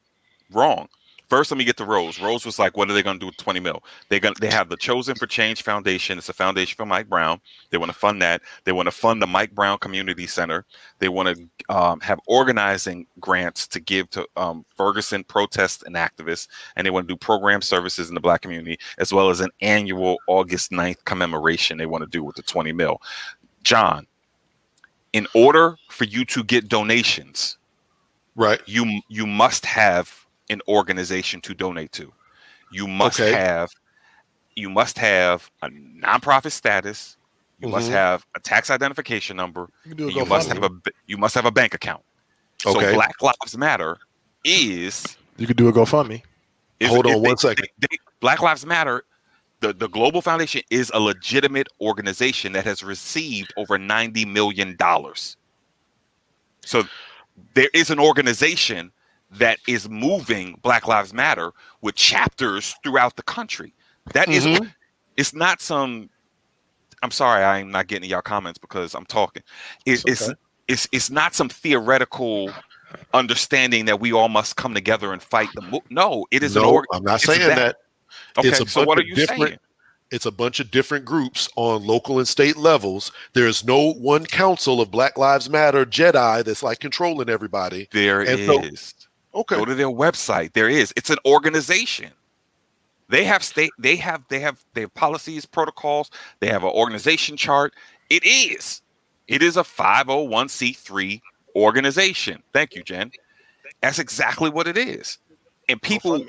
[0.51, 0.87] wrong.
[1.29, 2.19] First, let me get to Rose.
[2.19, 4.49] Rose was like, "What are they going to do with 20 mil?" They going they
[4.51, 6.17] have the Chosen for Change Foundation.
[6.17, 7.39] It's a foundation for Mike Brown.
[7.69, 8.41] They want to fund that.
[8.65, 10.65] They want to fund the Mike Brown Community Center.
[10.99, 16.47] They want to um, have organizing grants to give to um, Ferguson protests and activists,
[16.75, 19.49] and they want to do program services in the Black community, as well as an
[19.61, 21.77] annual August 9th commemoration.
[21.77, 23.01] They want to do with the 20 mil.
[23.63, 24.05] John,
[25.13, 27.57] in order for you to get donations,
[28.35, 28.61] Right.
[28.65, 32.11] you you must have an organization to donate to.
[32.71, 33.31] You must Okay.
[33.31, 33.71] have
[34.55, 37.17] you must have a nonprofit status.
[37.59, 37.93] You must Mhm.
[37.93, 39.67] have a tax identification number.
[39.83, 40.69] You can do a and you must have a
[41.07, 42.03] you must have a bank account.
[42.65, 42.79] Okay.
[42.87, 42.93] So.
[42.93, 43.97] Black Lives Matter
[44.43, 46.21] is You could do a GoFundMe.
[46.79, 47.67] is- Hold on is- one they- second.
[47.79, 49.03] they- they- Black Lives Matter,
[49.61, 54.77] the, the Global Foundation is a legitimate organization that has received over $90 million.
[56.65, 56.83] So
[57.55, 58.91] there is an organization
[59.37, 63.73] that is moving Black Lives Matter with chapters throughout the country.
[64.13, 64.73] That is- Mhm.
[65.17, 66.09] it's not some.
[67.01, 69.43] I'm sorry, I'm not getting y'all comments because I'm talking.
[69.85, 70.33] It, It's it's okay.
[70.67, 72.51] it's it's not some theoretical
[73.13, 75.61] understanding that we all must come together and fight the.
[75.61, 76.85] Mo- no, it is an No, org.
[76.93, 77.75] I'm not saying that- that.
[78.37, 79.59] Okay, It's a so what are you different- saying?
[80.11, 83.11] It's a bunch of different groups on local and state levels.
[83.33, 87.87] There's no one council of Black Lives Matter Jedi that's like controlling everybody.
[87.91, 88.45] There and is.
[88.79, 89.02] so-
[89.35, 89.55] Okay.
[89.55, 90.53] Go to their website.
[90.53, 90.93] There is.
[90.95, 92.11] It's an organization.
[93.09, 93.71] They have state.
[93.77, 94.23] They have.
[94.29, 94.63] They have.
[94.73, 96.11] They have policies, protocols.
[96.39, 97.73] They have an organization chart.
[98.09, 98.81] It is.
[99.27, 101.21] It is a 501c3
[101.55, 102.43] organization.
[102.53, 103.11] Thank you, Jen.
[103.81, 105.17] That's exactly what it is.
[105.69, 106.25] And people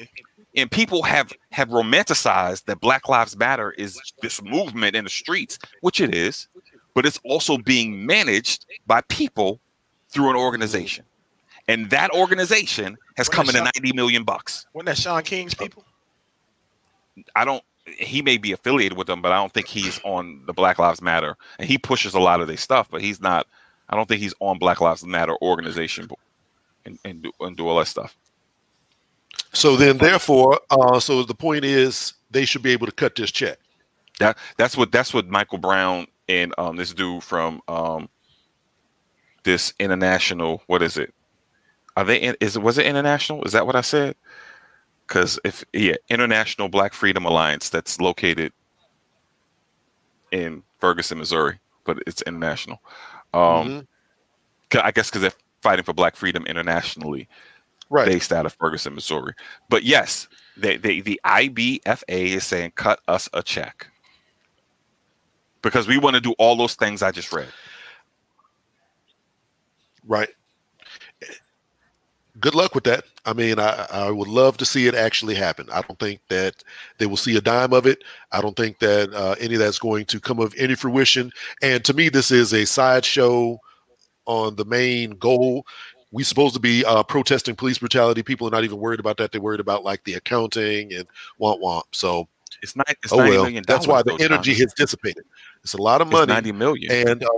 [0.56, 5.58] and people have have romanticized that Black Lives Matter is this movement in the streets,
[5.80, 6.48] which it is,
[6.94, 9.60] but it's also being managed by people
[10.08, 11.04] through an organization.
[11.68, 13.72] And that organization has What come is into that?
[13.82, 14.66] 90 million bucks.
[14.72, 15.84] Wasn't that Shaun King's people?
[17.34, 20.54] I don't he may be affiliated with them, but I don't think he's on the
[20.54, 21.36] Black Lives Matter.
[21.58, 23.46] And he pushes a lot of their stuff, but he's not
[23.88, 26.08] I don't think he's on Black Lives Matter organization
[26.84, 28.16] and, and do and do all that stuff.
[29.52, 33.30] So then, therefore, uh, so the point is they should be able to cut this
[33.30, 33.58] check.
[34.18, 38.08] That that's what that's what Michael Brown and um this dude from um
[39.44, 41.14] this international what is it?
[41.96, 43.44] Are they in, is was it international?
[43.44, 44.16] Is that what I said?
[45.06, 48.52] Because if yeah, International Black Freedom Alliance that's located
[50.32, 52.80] in Ferguson, Missouri, but it's international.
[53.32, 53.86] Um, Mhm.
[54.70, 57.28] 'cause- I guess because they're fighting for Black freedom internationally
[57.90, 58.06] Right.
[58.06, 59.34] based out of Ferguson, Missouri.
[59.68, 60.26] But yes,
[60.56, 63.86] they, they, the IBFA is saying cut us a check
[65.62, 67.52] because we want to do all those things I just read.
[70.06, 70.30] Right.
[72.44, 73.04] Good luck with that.
[73.24, 75.66] I mean, I, I would love to see it actually happen.
[75.72, 76.62] I don't think that
[76.98, 78.04] they will see a dime of it.
[78.32, 81.32] I don't think that uh, any of that's going to come of any fruition.
[81.62, 83.58] And to me, this is a sideshow
[84.26, 85.64] on the main goal.
[86.12, 88.22] We supposed to be uh, protesting police brutality.
[88.22, 89.32] People are not even worried about that.
[89.32, 91.06] They're worried about like the accounting and
[91.40, 91.84] womp womp.
[91.92, 92.28] So,
[92.62, 92.90] It's not.
[93.02, 93.50] It's oh well.
[93.66, 94.64] That's why the energy John.
[94.64, 95.24] has dissipated.
[95.62, 96.26] It's a lot of It's money.
[96.34, 96.92] ninety million.
[96.92, 97.28] And uh,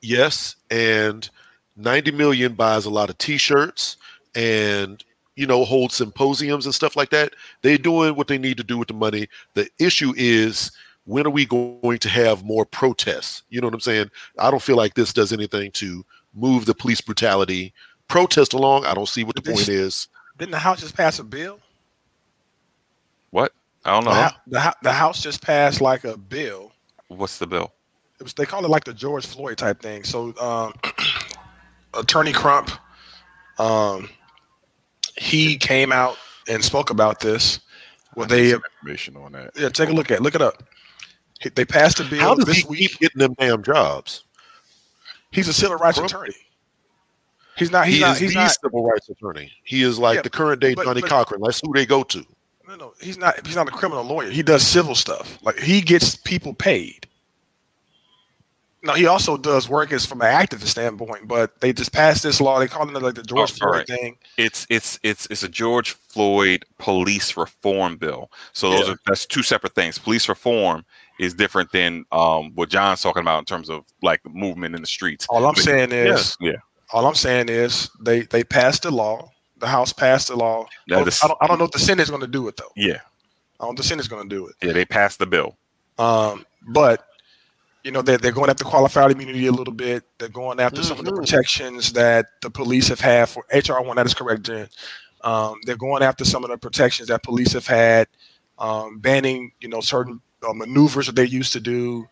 [0.00, 1.28] yes, and
[1.78, 3.96] 90 million buys a lot of t-shirts
[4.34, 5.02] and
[5.36, 7.32] you know hold symposiums and stuff like that.
[7.62, 9.28] They're doing what they need to do with the money.
[9.54, 10.72] The issue is
[11.04, 13.42] when are we going to have more protests?
[13.48, 14.10] You know what I'm saying?
[14.38, 17.72] I don't feel like this does anything to move the police brutality
[18.08, 18.84] protest along.
[18.84, 20.08] I don't see what the But they point sh- is.
[20.36, 21.60] Didn't the House just pass a bill?
[23.30, 23.52] what?
[23.84, 24.12] I don't know.
[24.46, 26.72] The, the, the House just passed like a bill.
[27.08, 27.72] What's the bill?
[28.20, 30.04] It was they call it like the George Floyd type thing.
[30.04, 30.74] So um,
[31.94, 32.70] Attorney Crump,
[33.58, 34.08] um,
[35.16, 36.16] he came out
[36.48, 37.60] and spoke about this.
[38.14, 39.50] Well, they some information on that.
[39.56, 40.22] yeah, take a look at it.
[40.22, 40.62] look it up.
[41.54, 42.78] They passed a bill How does this he week.
[42.90, 44.24] keep getting them damn jobs?
[45.30, 46.10] He's a civil rights Crump?
[46.10, 46.34] attorney.
[47.56, 47.86] He's not.
[47.86, 48.12] He's he not.
[48.14, 48.50] is He's the not.
[48.60, 49.52] civil rights attorney.
[49.64, 51.40] He is like Yeah, the current day but- Johnny but- Cochran.
[51.42, 52.24] That's who they go to.
[52.66, 53.46] No, no, he's not.
[53.46, 54.30] He's not a criminal lawyer.
[54.30, 55.38] He does civil stuff.
[55.42, 57.07] Like he gets people paid.
[58.88, 62.40] No, he also does work as from an activist standpoint, but they just passed this
[62.40, 62.58] law.
[62.58, 63.86] They call it like the George Oh, Floyd alright.
[63.86, 64.16] thing.
[64.38, 68.30] It's it's it's it's a George Floyd police reform bill.
[68.54, 68.94] So those Yeah.
[68.94, 69.98] are that's two separate things.
[69.98, 70.84] Police reform
[71.20, 74.80] is different than um, what John's talking about in terms of like the movement in
[74.80, 75.26] the streets.
[75.28, 76.52] All I'm But- saying is, Yeah.
[76.92, 79.30] all I'm saying is they they passed the law.
[79.58, 80.66] The House passed the law.
[80.86, 82.72] Yeah, I, this- don't, I don't know if the Senate's going to do it though.
[82.74, 83.00] Yeah,
[83.60, 84.54] I don't know if the Senate's going to do it.
[84.62, 85.56] yeah, they passed the bill.
[85.98, 87.07] Um, but
[87.84, 90.04] you know they're, they're going after qualified immunity a little bit.
[90.18, 91.16] They're going after some of the Mhm.
[91.16, 93.96] protections that the police have had for HR one.
[93.96, 94.68] That is correct, Jen.
[95.22, 98.08] Um, they're going after some of the protections that police have had,
[98.58, 102.06] um, banning you know certain uh, maneuvers that they used to do,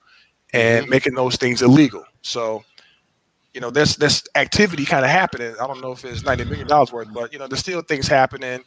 [0.53, 2.05] and making those things illegal.
[2.23, 2.65] So.
[3.55, 5.55] You know, there's this activity kind of happening.
[5.59, 8.07] I don't know if it's ninety million dollars worth, but you know, there's still things
[8.07, 8.63] happening.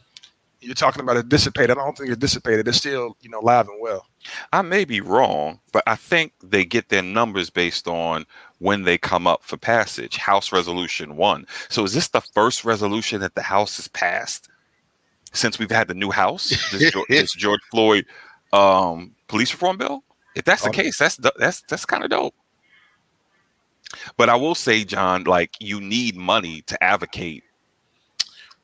[0.61, 1.77] You're talking about it dissipated.
[1.77, 2.67] I don't think it's dissipated.
[2.67, 4.07] It's still, you know, live and well.
[4.51, 8.25] I may be wrong, but I think they get their numbers based on
[8.59, 10.17] when they come up for passage.
[10.17, 11.45] House Resolution One.
[11.69, 14.49] So is this the first resolution that the House has passed
[15.31, 16.49] since we've had the new House?
[16.71, 18.05] This, George, this George Floyd
[18.53, 20.03] um, police reform bill.
[20.35, 20.73] If that's the Oh.
[20.73, 22.35] case, that's that's that's kind of dope.
[24.17, 27.43] But I will say, John, like you need money to advocate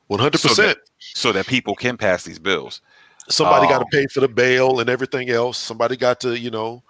[0.08, 0.78] One hundred So percent.
[1.00, 2.82] so that people can pass these bills.
[3.30, 5.58] Somebody got to pay for the bail and everything else.
[5.58, 6.84] Somebody got to, you know,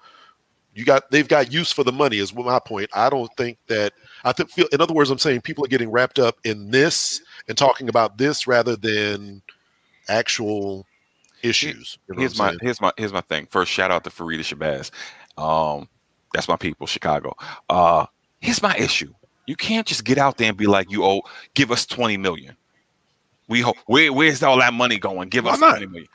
[0.76, 2.18] you got they've got use for the money.
[2.18, 2.90] Is my point.
[2.94, 3.94] I don't think that
[4.26, 4.68] I think feel.
[4.74, 8.18] In other words, I'm saying people are getting wrapped up in this and talking about
[8.18, 9.42] this rather than
[10.10, 10.86] actual
[11.42, 11.98] issues.
[12.10, 12.60] You know here's my saying?
[12.62, 13.48] here's my here's my thing.
[13.50, 14.92] First, shout out to Farida Shabazz.
[15.42, 15.88] Um,
[16.34, 17.34] that's my people, Chicago.
[17.70, 18.06] Uh,
[18.42, 19.14] here's my issue.
[19.48, 21.22] You can't just get out there and be like, "You owe,
[21.54, 22.58] give us twenty million.
[23.48, 25.30] We hope where where's all that money going?
[25.30, 25.70] Give Why us not?
[25.78, 26.10] twenty million.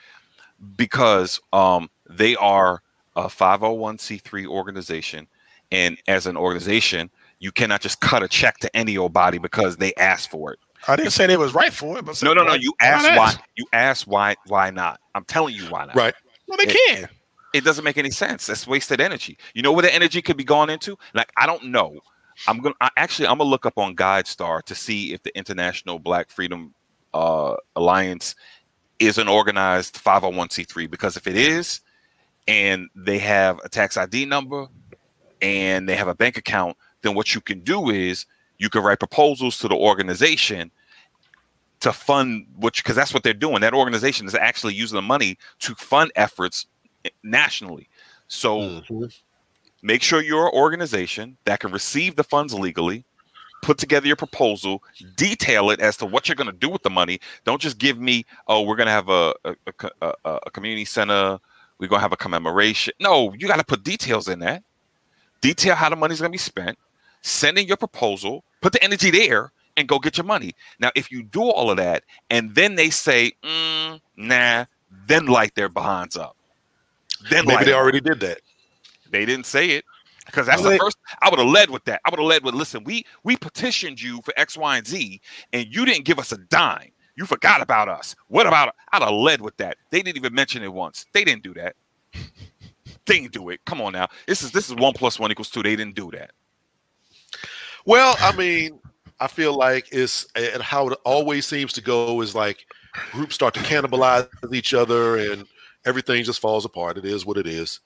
[0.77, 2.83] Because um, they are
[3.17, 5.27] a 501c3 organization,
[5.73, 9.77] and as an organization, you cannot just cut a check to any old body because
[9.77, 10.59] they asked for it.
[10.89, 12.55] I didn't say they was right for it, but No, no, no.
[12.55, 13.35] You not why.
[13.57, 14.37] You asked why.
[14.47, 15.01] Why not?
[15.15, 15.97] I'm telling you why not.
[15.97, 16.15] Right.
[16.49, 17.09] No, they It- can.
[17.53, 18.47] it doesn't make any sense.
[18.47, 19.39] That's wasted energy.
[19.55, 20.97] You know where the energy could be gone into?
[21.15, 21.99] Like I don't know.
[22.49, 25.99] I'm gonna I, actually I'm gonna look up on GuideStar to see if the International
[25.99, 26.75] Black Freedom
[27.13, 28.35] uh, Alliance
[29.01, 31.81] is an organized 501c3 because if it is,
[32.47, 34.69] and they have a tax ID number
[35.43, 38.27] and they have a bank account, then what you can do is
[38.59, 40.71] you can write proposals to the organization
[41.81, 43.61] to fund which because that's what they're doing.
[43.63, 46.67] That organization is actually using the money to fund efforts
[47.23, 47.89] nationally.
[48.29, 49.15] So Mhm.
[49.83, 53.05] make sure you're an organization that can receive the funds legally,
[53.63, 54.83] put together your proposal,
[55.17, 57.21] detail it as to what you're going to do with the money.
[57.45, 59.55] Don't just give me, oh, we're going to have a a,
[60.03, 60.15] a
[60.47, 61.39] a, community center.
[61.79, 62.95] We're going to have a commemoration.
[63.01, 64.63] No, you got to put details in that.
[65.41, 66.79] Detail how the money's going to be spent.
[67.23, 68.45] Send in your proposal.
[68.61, 70.55] Put the energy there and go get your money.
[70.79, 74.67] Now, if you do all of that and then they say, mm, nah,
[75.07, 76.37] then light their behinds up.
[77.31, 77.79] Then Maybe they up.
[77.79, 78.41] already did that.
[79.11, 79.85] They didn't say it
[80.31, 80.97] because that's the first.
[81.21, 82.01] I would have led with that.
[82.05, 85.21] I would have led with, listen, we we petitioned you for X, Y, and Z,
[85.53, 86.91] and you didn't give us a dime.
[87.17, 88.15] You forgot about us.
[88.29, 88.75] What about?
[88.93, 89.77] I'd have led with that.
[89.91, 91.07] They didn't even mention it once.
[91.13, 91.77] They didn't do that.
[93.07, 93.61] They didn't do it.
[93.65, 94.09] Come on now.
[94.29, 95.63] This is this is one plus one equals two.
[95.63, 96.31] They didn't do that.
[97.85, 98.79] Well, I mean,
[99.19, 102.67] I feel like it's and how it always seems to go is like
[103.11, 105.45] groups start to cannibalize each other and
[105.87, 106.99] everything just falls apart.
[106.99, 107.81] It is what it is.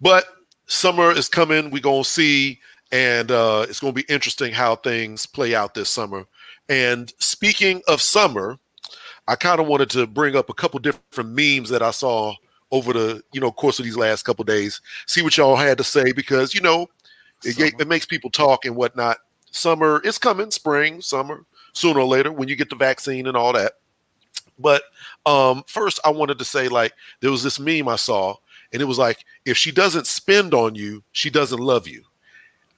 [0.00, 0.24] But
[0.70, 1.70] summer is coming.
[1.70, 2.60] We're gonna see,
[2.92, 6.24] and uh, it's gonna be interesting how things play out this summer.
[6.68, 8.58] And speaking of summer,
[9.28, 12.34] I kind of wanted to bring up a couple different memes that I saw
[12.70, 14.80] over the you know course of these last couple days.
[15.06, 16.86] See what y'all had to say because you know
[17.44, 19.18] it, it makes people talk and whatnot.
[19.50, 23.52] Summer is coming, spring, summer, sooner or later when you get the vaccine and all
[23.52, 23.72] that.
[24.60, 24.82] But
[25.26, 28.36] um, first, I wanted to say like there was this meme I saw,
[28.72, 32.02] and it was like if she doesn't spend on you, she doesn't love you.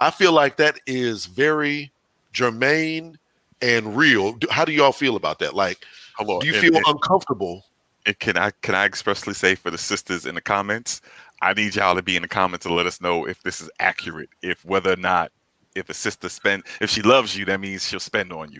[0.00, 1.92] I feel like that is very
[2.32, 3.18] germane
[3.60, 4.32] and real.
[4.32, 5.54] Do- How do y'all feel about that?
[5.54, 5.84] Like,
[6.16, 6.40] Hello.
[6.40, 7.64] do you feel uncomfortable?
[8.06, 11.00] And can I can I expressly say for the sisters in the comments,
[11.40, 13.70] I need y'all to be in the comments to let us know if this is
[13.78, 15.30] accurate, if whether or not
[15.76, 18.58] if a sister spend if she loves you, that means she'll spend on you.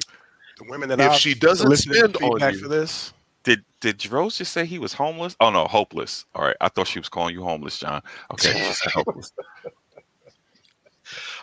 [0.59, 3.12] The women that If I've she doesn't spend on you- for this,
[3.45, 5.36] Did did Rose just say he was homeless?
[5.40, 6.24] Oh no, hopeless.
[6.34, 8.03] All right, I thought she was calling you homeless, John.
[8.32, 9.32] Okay, she said hopeless.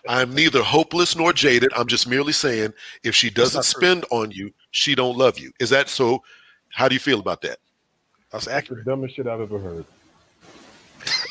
[0.07, 1.71] I'm neither hopeless nor jaded.
[1.75, 2.73] I'm just merely saying
[3.03, 3.81] if she doesn't not true.
[3.81, 5.51] spend on you, she don't love you.
[5.59, 6.23] Is that so?
[6.69, 7.57] How do you feel about that?
[8.31, 8.85] that's The accurate.
[8.85, 9.85] dumbest shit I've ever heard.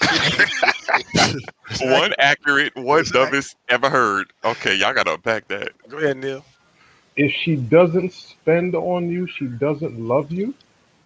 [1.80, 4.32] one accurate, one dumbest ever heard.
[4.44, 5.72] Okay, y'all gotta unpack that.
[5.88, 6.44] Go ahead, Neil.
[7.18, 10.54] If she doesn't spend on you, she doesn't love you.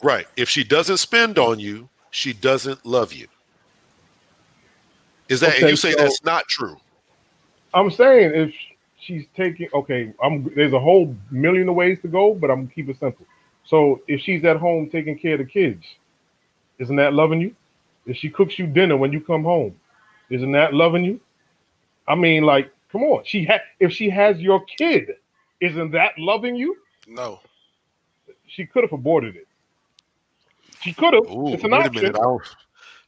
[0.03, 0.27] Right.
[0.37, 3.29] If she doesn't spend on you, she doesn't love you.
[5.31, 6.77] Is that and you say so- that's not true?
[7.73, 8.55] I'm saying if
[9.01, 12.75] she's taking okay, I'm there's a whole million of ways to go, but I'm gonna
[12.75, 13.25] keep it simple.
[13.65, 15.83] So if she's at home taking care of the kids,
[16.79, 17.57] isn't that loving you?
[18.05, 19.75] If she cooks you dinner when you come home,
[20.29, 21.21] isn't that loving you?
[22.07, 23.25] I mean, like, come on.
[23.25, 25.15] She ha- if she has your kid,
[25.63, 26.77] isn't that loving you?
[27.07, 27.41] No.
[28.47, 29.47] She could have aborted it.
[30.83, 31.23] She could have.
[31.27, 31.95] It's an a option.
[31.95, 32.17] minute.
[32.17, 32.43] I don't,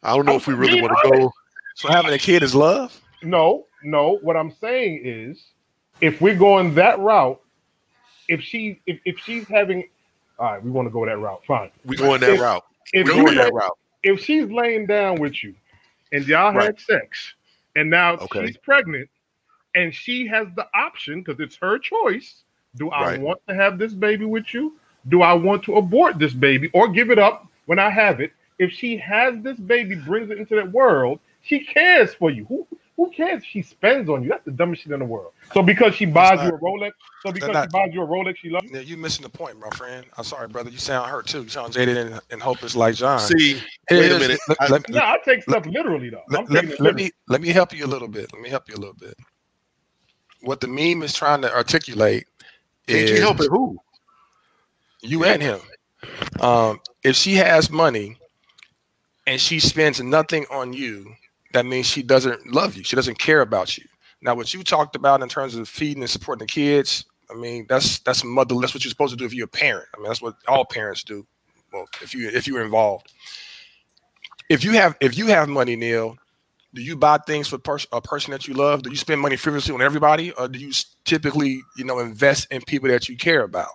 [0.04, 1.32] I don't know I'm if we really want to go.
[1.74, 2.98] So having a kid is love?
[3.22, 4.18] No, no.
[4.22, 5.44] What I'm saying is,
[6.00, 7.40] if we're going that route,
[8.28, 9.88] if she if, if she's having,
[10.38, 11.42] all right, we want to go that route.
[11.46, 11.70] Fine.
[11.84, 12.64] We going that If- route.
[12.92, 13.76] If, We you going that route.
[14.04, 15.54] if she's laying down with you,
[16.12, 16.66] and y'all Right.
[16.66, 17.34] had sex,
[17.74, 18.46] and now Okay.
[18.46, 19.08] she's pregnant,
[19.74, 22.43] and she has the option because it's her choice.
[22.76, 23.20] Do I Right.
[23.20, 24.76] want to have this baby with you?
[25.08, 28.32] Do I want to abort this baby or give it up when I have it?
[28.58, 32.44] If she has this baby, brings it into that world, she cares for you.
[32.46, 32.66] Who
[32.96, 34.28] who cares if she spends on you?
[34.28, 35.32] That's the dumbest shit in the world.
[35.52, 36.92] So because she buys you a Rolex,
[37.26, 38.72] so because not- she buys you a Rolex, she loves you.
[38.72, 40.06] Neil, you missing the point, my friend.
[40.16, 40.70] I'm sorry, brother.
[40.70, 41.42] You sound hurt too.
[41.42, 43.18] You sound jaded and, and hopeless like John.
[43.18, 43.54] See,
[43.88, 44.38] Here- wait a minute.
[44.48, 46.22] Let, I- let- No, I take stuff literally though.
[46.28, 47.04] Let, let, let literally.
[47.06, 48.32] me let me help you a little bit.
[48.32, 49.16] Let me help you a little bit.
[50.42, 52.26] What the meme is trying to articulate
[52.86, 53.48] Can't you help it?
[53.50, 53.78] Who?
[55.04, 55.60] you and him.
[56.40, 58.16] Um, if she has money
[59.26, 61.14] and she spends nothing on you,
[61.52, 62.84] that means she doesn't love you.
[62.84, 63.84] She doesn't care about you.
[64.22, 67.66] Now, what you talked about in terms of feeding and supporting the kids, I mean,
[67.68, 68.54] that's that's mother.
[68.60, 69.88] That's what you're supposed to do if you're a parent.
[69.94, 71.26] I mean, that's what all parents do.
[71.72, 73.12] Well, if you if you're involved,
[74.48, 76.16] if you have if you have money, Neil,
[76.74, 78.82] do you buy things for pers- a person that you love?
[78.82, 80.72] Do you spend money frivolously on everybody, or do you
[81.04, 83.70] typically, you know, invest in people that you care about?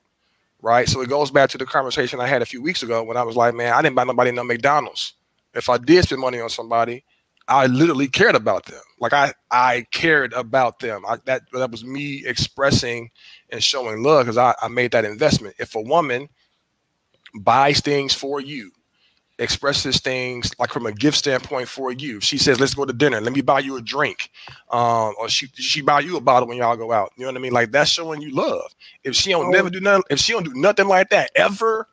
[0.61, 0.89] Right.
[0.89, 3.23] So it goes back to the conversation I had a few weeks ago when I
[3.23, 5.13] was like, man, I didn't buy nobody no McDonald's.
[5.53, 7.05] If I did spend money on somebody,
[7.47, 8.81] I literally cared about them.
[8.99, 11.03] Like I, I cared about them.
[11.07, 13.09] I, that that was me expressing
[13.49, 15.55] and showing love because I, I made that investment.
[15.59, 16.27] If a woman
[17.33, 18.71] buys things for you,
[19.39, 23.21] expresses things like from a gift standpoint for you, she says, "Let's go to dinner.
[23.21, 24.31] Let me buy you a drink,"
[24.71, 27.11] um, or she she buy you a bottle when y'all go out.
[27.17, 27.53] You know what I mean?
[27.53, 28.75] Like that's showing you love.
[29.03, 29.51] If she don't Oh.
[29.51, 31.87] never do nothing, if she don't do nothing like that ever,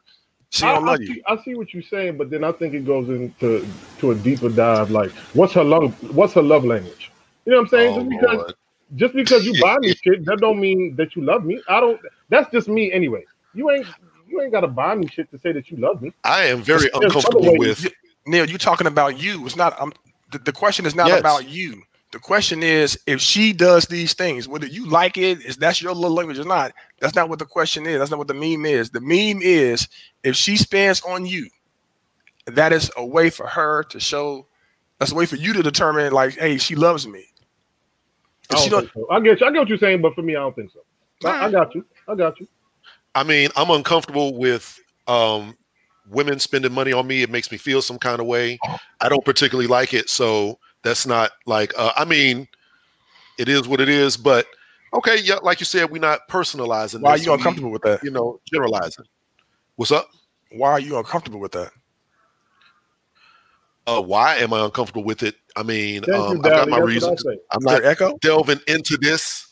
[0.50, 1.14] she I, don't I love you.
[1.14, 3.66] see, I see what you're saying, but then I think it goes into
[3.98, 4.90] to a deeper dive.
[4.90, 5.94] Like, what's her love?
[6.14, 7.12] What's her love language?
[7.46, 7.94] You know what I'm saying?
[7.94, 8.54] Oh, just because Lord.
[8.96, 11.62] just because you buy me shit, that don't mean that you love me.
[11.68, 12.00] I don't.
[12.30, 13.26] That's just me anyway.
[13.54, 13.88] You ain't
[14.28, 16.12] you ain't got to buy me shit to say that you love me.
[16.24, 17.86] I am very uncomfortable with.
[18.26, 19.44] Neil, you talking about you.
[19.46, 19.76] It's not.
[19.80, 19.92] I'm.
[20.32, 21.20] The, the question is not Yes.
[21.20, 21.82] about you.
[22.12, 25.92] The question is if she does these things, whether you like it, is that's your
[25.92, 26.72] little language or not.
[27.00, 27.98] That's not what the question is.
[27.98, 28.90] That's not what the meme is.
[28.90, 29.88] The meme is
[30.24, 31.48] if she spends on you,
[32.46, 34.46] that is a way for her to show.
[34.98, 37.26] That's a way for you to determine, like, hey, she loves me.
[38.50, 39.10] I, she don't don't, think so.
[39.10, 39.46] I get you.
[39.46, 41.28] I get what you're saying, but for me, I don't think so.
[41.28, 41.84] I, I got you.
[42.08, 42.48] I got you.
[43.16, 45.56] I mean, I'm uncomfortable with um,
[46.10, 47.22] women spending money on me.
[47.22, 48.58] It makes me feel some kind of way.
[49.00, 51.72] I don't particularly like it, so that's not like.
[51.78, 52.46] Uh, I mean,
[53.38, 54.18] it is what it is.
[54.18, 54.46] But
[54.92, 57.00] okay, yeah, like you said, we're not personalizing.
[57.00, 57.24] why are this.
[57.24, 58.04] you We, uncomfortable with that?
[58.04, 59.06] You know, generalizing.
[59.76, 60.10] What's up?
[60.52, 61.72] Why are you uncomfortable with that?
[63.86, 65.36] Uh, why am I uncomfortable with it?
[65.54, 67.22] I mean, um, I've got my That's I reasons.
[67.22, 67.38] say.
[67.52, 68.18] I'm not echo?
[68.20, 69.45] delving into this.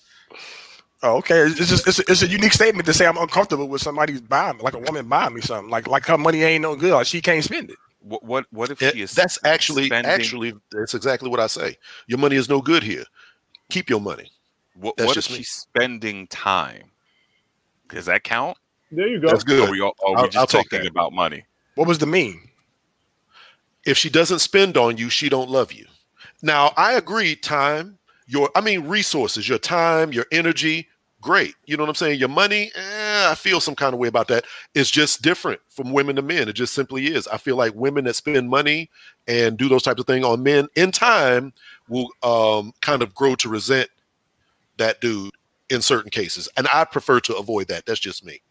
[1.04, 1.40] Oh, okay.
[1.42, 4.56] It's just it's a, it's a unique statement to say I'm uncomfortable with somebody's buying
[4.56, 7.06] me, like a woman buying me something, like like her money ain't no good, like
[7.06, 7.76] she can't spend it.
[8.00, 11.46] What what what if It- she is that's actually spending, actually that's exactly what I
[11.46, 11.76] say.
[12.06, 13.04] Your money is no good here.
[13.70, 14.30] Keep your money.
[14.76, 15.36] what, that's what if me.
[15.36, 16.84] she's spending time?
[17.90, 18.56] Does that count?
[18.90, 19.28] There you go.
[19.28, 19.68] That's good.
[19.68, 21.44] are we, all, are we I'll- just I'll talking about money?
[21.74, 22.48] What was the meme?
[23.86, 25.84] if she doesn't spend on you, she don't love you.
[26.40, 30.88] Now, I agree, time, your I mean resources, your time, your energy,
[31.24, 31.54] great.
[31.64, 32.20] You know what I'm saying?
[32.20, 34.44] Your money, eh, I feel some kind of way about that.
[34.74, 36.48] It's just different from women to men.
[36.48, 37.26] It just simply is.
[37.28, 38.90] I feel like women that spend money
[39.26, 41.52] and do those types of things on men in time
[41.88, 43.88] will um, kind of grow to resent
[44.76, 45.32] that dude
[45.70, 46.48] in certain cases.
[46.56, 47.86] And I prefer to avoid that.
[47.86, 48.42] That's just me.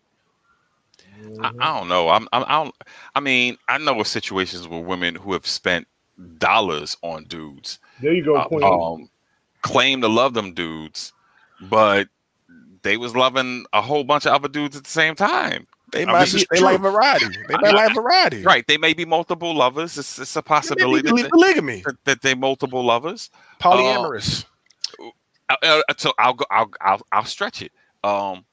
[1.41, 2.09] I, I don't know.
[2.09, 2.75] I'm, I'm I don't.
[3.15, 5.87] I mean, I know of situations with women who have spent
[6.39, 9.09] dollars on dudes, There you go, uh, um,
[9.61, 11.13] claim to love them dudes,
[11.69, 12.07] but
[12.83, 15.67] they was loving a whole bunch of other dudes at the same time.
[15.91, 16.65] They I might this be, they true.
[16.65, 17.25] like variety.
[17.47, 18.41] They might like variety.
[18.41, 18.65] Right.
[18.67, 19.97] They may be multiple lovers.
[19.97, 23.29] It's, it's a possibility poly- that, polygamy, that, that they multiple lovers.
[23.59, 24.45] polyamorous.
[25.49, 26.45] Uh, uh, so I'll go.
[26.49, 27.71] I'll, I'll I'll stretch it.
[28.03, 28.43] Um,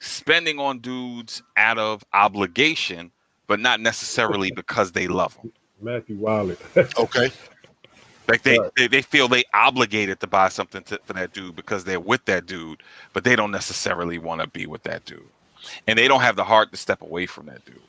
[0.00, 3.10] spending on dudes out of obligation,
[3.46, 5.52] but not necessarily because they love them.
[5.80, 6.56] Matthew Wiley.
[6.98, 7.30] Okay.
[8.28, 8.70] Like they, Right.
[8.76, 12.24] they, they feel they obligated to buy something to, for that dude because they're with
[12.26, 12.82] that dude,
[13.14, 15.22] but they don't necessarily want to be with that dude,
[15.86, 17.80] and they don't have the heart to step away from that dude.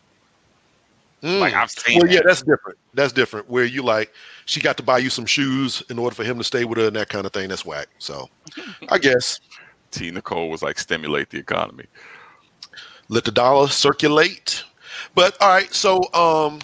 [1.22, 1.58] Like Mm.
[1.58, 2.00] I've seen.
[2.00, 2.78] Well, yeah, that's different.
[2.94, 3.50] That's different.
[3.50, 4.14] Where you like,
[4.46, 6.88] she got to buy you some shoes in order for him to stay with her
[6.88, 7.50] and that kind of thing.
[7.50, 7.88] That's whack.
[8.00, 8.30] So,
[8.88, 9.42] I guess
[9.92, 10.12] T.
[10.12, 11.84] Nicole was like stimulate the economy.
[13.10, 14.64] let the dollar circulate.
[15.14, 16.60] But all right, so um,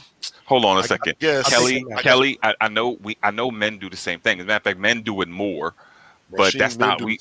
[0.45, 1.15] Hold on a second.
[1.19, 4.39] guess- Kelly, I Kelly, I, I know we, I know men do the same thing.
[4.39, 5.73] As a matter of fact, men do it more.
[6.31, 7.19] But that's not we.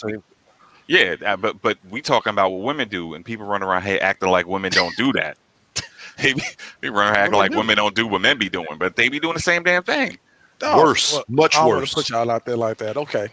[0.86, 3.98] Yeah, uh, but but we talking about what women do, and people run around here
[4.02, 5.38] acting like women don't do that.
[6.18, 6.42] they be,
[6.82, 7.56] they run around acting like do.
[7.58, 10.18] women don't do what men be doing, but they be doing the same damn thing.
[10.62, 11.94] Oh, worse, well, much I worse.
[11.94, 12.96] Put y'all out there like that.
[12.98, 13.28] Okay,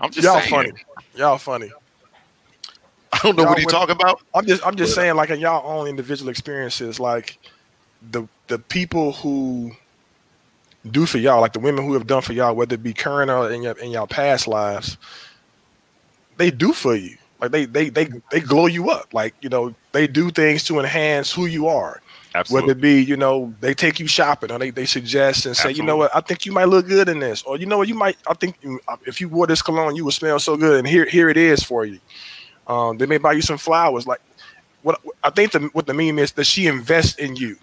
[0.00, 0.50] I'm just y'all saying.
[0.50, 0.72] funny.
[1.16, 1.72] Y'all funny.
[3.12, 4.20] I don't know Y'all what he's would- talking about.
[4.34, 7.38] I'm just I'm just But- saying like in y'all own individual experiences, like
[8.10, 9.72] the the people who
[10.90, 13.30] do for y'all, like the women who have done for y'all, whether it be current
[13.30, 14.96] or in your in y'all past lives,
[16.36, 17.16] they do for you.
[17.40, 19.12] Like they they they they glow you up.
[19.12, 22.00] Like you know they do things to enhance who you are.
[22.34, 22.68] Absolutely.
[22.68, 25.70] Whether it be you know they take you shopping or they, they suggest and say
[25.70, 27.88] you know what I think you might look good in this or you know what
[27.88, 28.58] you might I think
[29.06, 31.62] if you wore this cologne you would smell so good and here here it is
[31.62, 31.98] for you.
[32.66, 34.06] Um, they may buy you some flowers.
[34.06, 34.20] Like
[34.82, 37.56] what I think the what the meme is that she invests in you.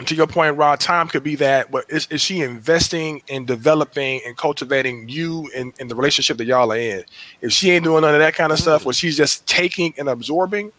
[0.00, 3.46] And to your point, Rod, time could be that, but is, is she investing in
[3.46, 7.04] developing and cultivating you and in, the relationship that y'all are in?
[7.42, 8.60] If she ain't doing none of that kind of mm.
[8.60, 10.72] stuff, where she's just taking and absorbing,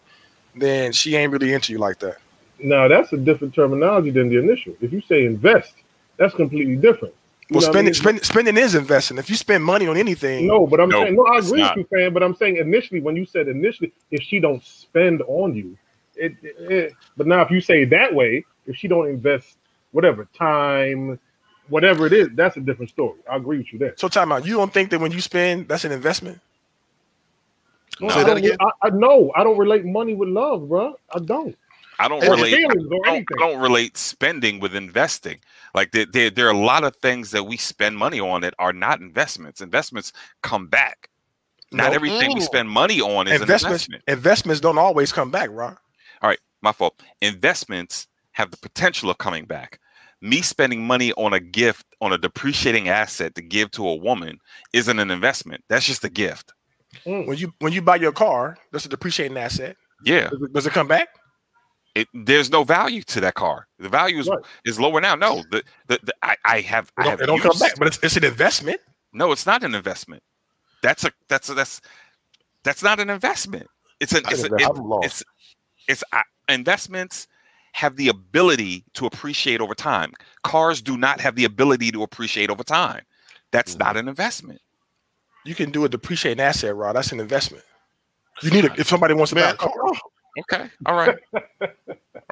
[0.56, 2.18] then she ain't really into you like that.
[2.60, 4.74] now that's a different terminology than the initial.
[4.80, 5.74] If you say invest,
[6.18, 7.14] that's completely different.
[7.50, 7.94] You Well, know what I spending, mean?
[7.94, 9.18] spending spending is investing.
[9.18, 11.26] If you spend money on anything, No, but I'm No, saying no.
[11.26, 11.74] I agree not.
[11.74, 12.12] with you, fan.
[12.14, 15.78] But I'm saying initially, when you said initially, if she don't spend on you,
[16.16, 19.56] it, it, it- But now, if you say it that way, if she don't invest
[19.92, 21.18] whatever time,
[21.68, 23.18] whatever it is, that's a different story.
[23.30, 23.94] I agree with you there.
[23.96, 24.46] so time out.
[24.46, 26.40] You don't think that when you spend, that's an investment?
[28.00, 28.56] No, Say I that don't- again?
[28.60, 29.30] I, I know.
[29.36, 30.94] I don't relate money with love, bro.
[31.14, 31.56] I don't.
[31.98, 32.54] I don't Or relate.
[32.54, 33.06] I don't.
[33.06, 35.38] I don't relate spending with investing.
[35.74, 38.54] Like there, there, there are a lot of things that we spend money on that
[38.58, 39.60] are not investments.
[39.60, 41.10] Investments come back.
[41.70, 41.94] Not No.
[41.94, 44.04] everything we spend money on is Investments an investment.
[44.08, 45.76] investments don't always come back, Ron.
[46.22, 47.00] All right, my fault.
[47.20, 49.78] Investments have the potential of coming back.
[50.20, 54.38] Me spending money on a gift, on a depreciating asset to give to a woman
[54.72, 55.64] isn't an investment.
[55.68, 56.52] That's just a gift.
[57.04, 59.76] When you when you buy your car, that's a depreciating asset.
[60.04, 60.28] Yeah.
[60.28, 61.08] Does it, does it come back?
[61.94, 63.66] It, there's no value to that car.
[63.78, 64.38] The value is, Right.
[64.64, 65.14] is lower now.
[65.14, 67.74] No, the, the, the I, I have It I don't, have it don't come back,
[67.78, 68.80] but it's, it's an investment.
[69.12, 70.22] No, it's not an investment.
[70.82, 71.80] That's a that's a, that's
[72.64, 73.66] that's not an investment.
[74.00, 74.70] It's an it's, a, it-
[75.04, 75.22] it's
[75.88, 77.26] it's uh, investments
[77.72, 80.12] have the ability to appreciate over time.
[80.42, 83.02] Cars do not have the ability to appreciate over time.
[83.50, 83.84] That's mm-hmm.
[83.84, 84.60] not an investment.
[85.44, 86.94] You can do a depreciating asset, Rod.
[86.94, 87.64] That's an investment.
[88.42, 89.72] You need it if somebody wants to buy Man, a car.
[90.40, 90.70] Okay.
[90.86, 91.18] All right.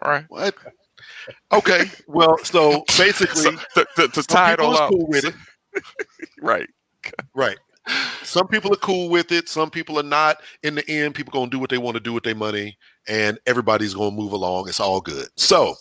[0.03, 0.24] All right.
[0.28, 0.55] What?
[1.51, 1.84] Okay.
[2.07, 5.34] Well, so basically, So, to, to, to tie it all up, cool with it.
[6.43, 6.68] right?
[7.34, 7.57] Right.
[8.22, 9.49] Some people are cool with it.
[9.49, 10.43] Some people are not.
[10.62, 12.76] In the end, people gonna do what they want to do with their money,
[13.09, 14.68] and everybody's gonna move along.
[14.68, 15.28] It's all good.
[15.36, 15.76] So,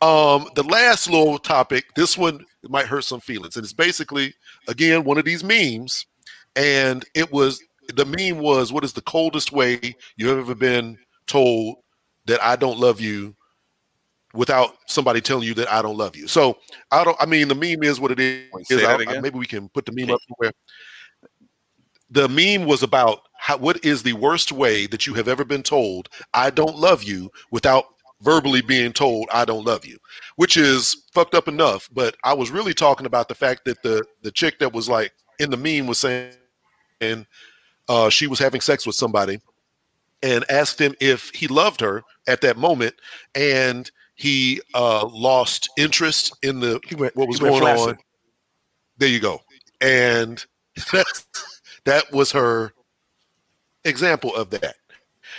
[0.00, 1.84] um, the last little topic.
[1.94, 4.34] This one might hurt some feelings, and it's basically
[4.68, 6.06] again one of these memes,
[6.56, 7.62] and it was
[7.94, 11.76] the meme was, "What is the coldest way you have ever been told
[12.26, 13.34] that I don't love you?"
[14.34, 16.56] Without somebody telling you that I don't love you, so
[16.90, 17.16] I don't.
[17.20, 18.50] I mean, the meme is what it is.
[18.50, 18.82] Wait, say is.
[18.82, 20.52] that I- maybe we can put the meme up somewhere.
[22.12, 25.62] The meme was about how, what is the worst way that you have ever been
[25.62, 27.86] told I don't love you without
[28.20, 29.98] verbally being told I don't love you,
[30.36, 31.88] which is fucked up enough.
[31.92, 35.12] But I was really talking about the fact that the the chick that was like
[35.38, 36.34] in the meme was saying,
[37.00, 37.26] and
[37.88, 39.40] uh, she was having sex with somebody,
[40.22, 42.94] and asked him if he loved her at that moment,
[43.34, 47.88] and he uh, lost interest in the went, what was going flaccid.
[47.88, 47.98] on.
[48.98, 49.40] There you go.
[49.80, 50.44] And
[50.92, 51.26] that's,
[51.84, 52.72] that was her
[53.84, 54.76] example of that.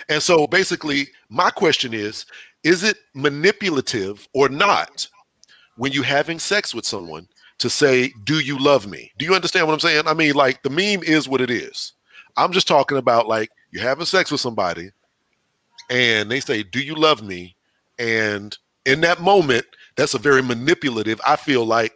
[0.10, 2.26] And so basically, my question is
[2.64, 5.08] is it manipulative or not
[5.76, 7.28] when you're having sex with someone
[7.60, 9.12] to say, Do you love me?
[9.18, 10.08] Do you understand what I'm saying?
[10.08, 11.94] I mean, like the meme is what it is.
[12.38, 14.92] I'm just talking about like you're having sex with somebody
[15.90, 17.56] and they say, "Do you love me?"
[18.00, 19.66] And in that moment,
[19.96, 21.22] that's a very manipulative.
[21.26, 21.94] I feel like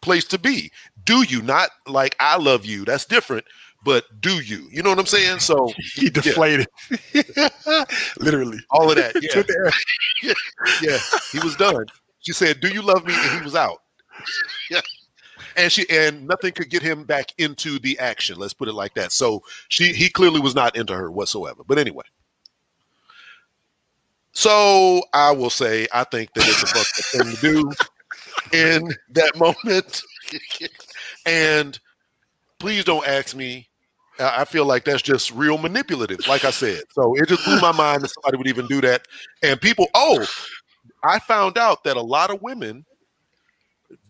[0.00, 0.70] place to be.
[1.04, 2.84] Do you not like I love you?
[2.84, 3.44] That's different.
[3.84, 4.68] But do you?
[4.70, 5.38] You know what I'm saying?
[5.38, 6.66] So He deflated.
[8.18, 8.58] Literally.
[8.70, 9.14] all of that,
[10.22, 10.32] yeah,
[10.82, 10.98] yeah,
[11.32, 11.86] he was done.
[12.20, 13.78] She said, "Do you love me?" And he was out.
[14.70, 14.80] Yeah.
[15.56, 18.36] And she and nothing could get him back into the action.
[18.38, 19.12] Let's put it like that.
[19.12, 21.62] So she he clearly was not into her whatsoever.
[21.66, 22.04] But anyway.
[24.32, 27.72] So I will say I think that it's a fucked thing to do
[28.52, 30.02] in that moment.
[31.26, 31.78] and
[32.58, 33.67] please don't ask me.
[34.18, 36.82] I I feel like that's just real manipulative, like I said.
[36.92, 39.02] So it just blew my mind that somebody would even do that.
[39.42, 40.26] And people, oh,
[41.04, 42.84] I found out that a lot of women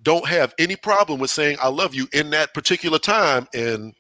[0.02, 3.94] don't have any problem with saying I love you in that particular time and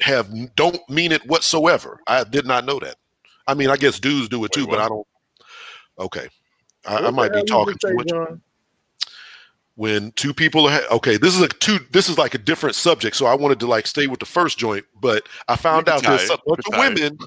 [0.00, 2.00] have don't mean it whatsoever.
[2.06, 2.96] I did not know that.
[3.46, 4.78] I mean, I guess dudes do it too, but?
[4.78, 5.06] I don't.
[5.98, 6.28] Okay,
[6.86, 8.08] I, I might be talking too much.
[8.08, 8.40] John?
[9.80, 11.78] When two people are ha- okay, this is a two.
[11.90, 14.58] This is like a different subject, so I wanted to like stay with the first
[14.58, 16.94] joint, but I found can out there's tie a bunch of can tie it.
[17.00, 17.18] women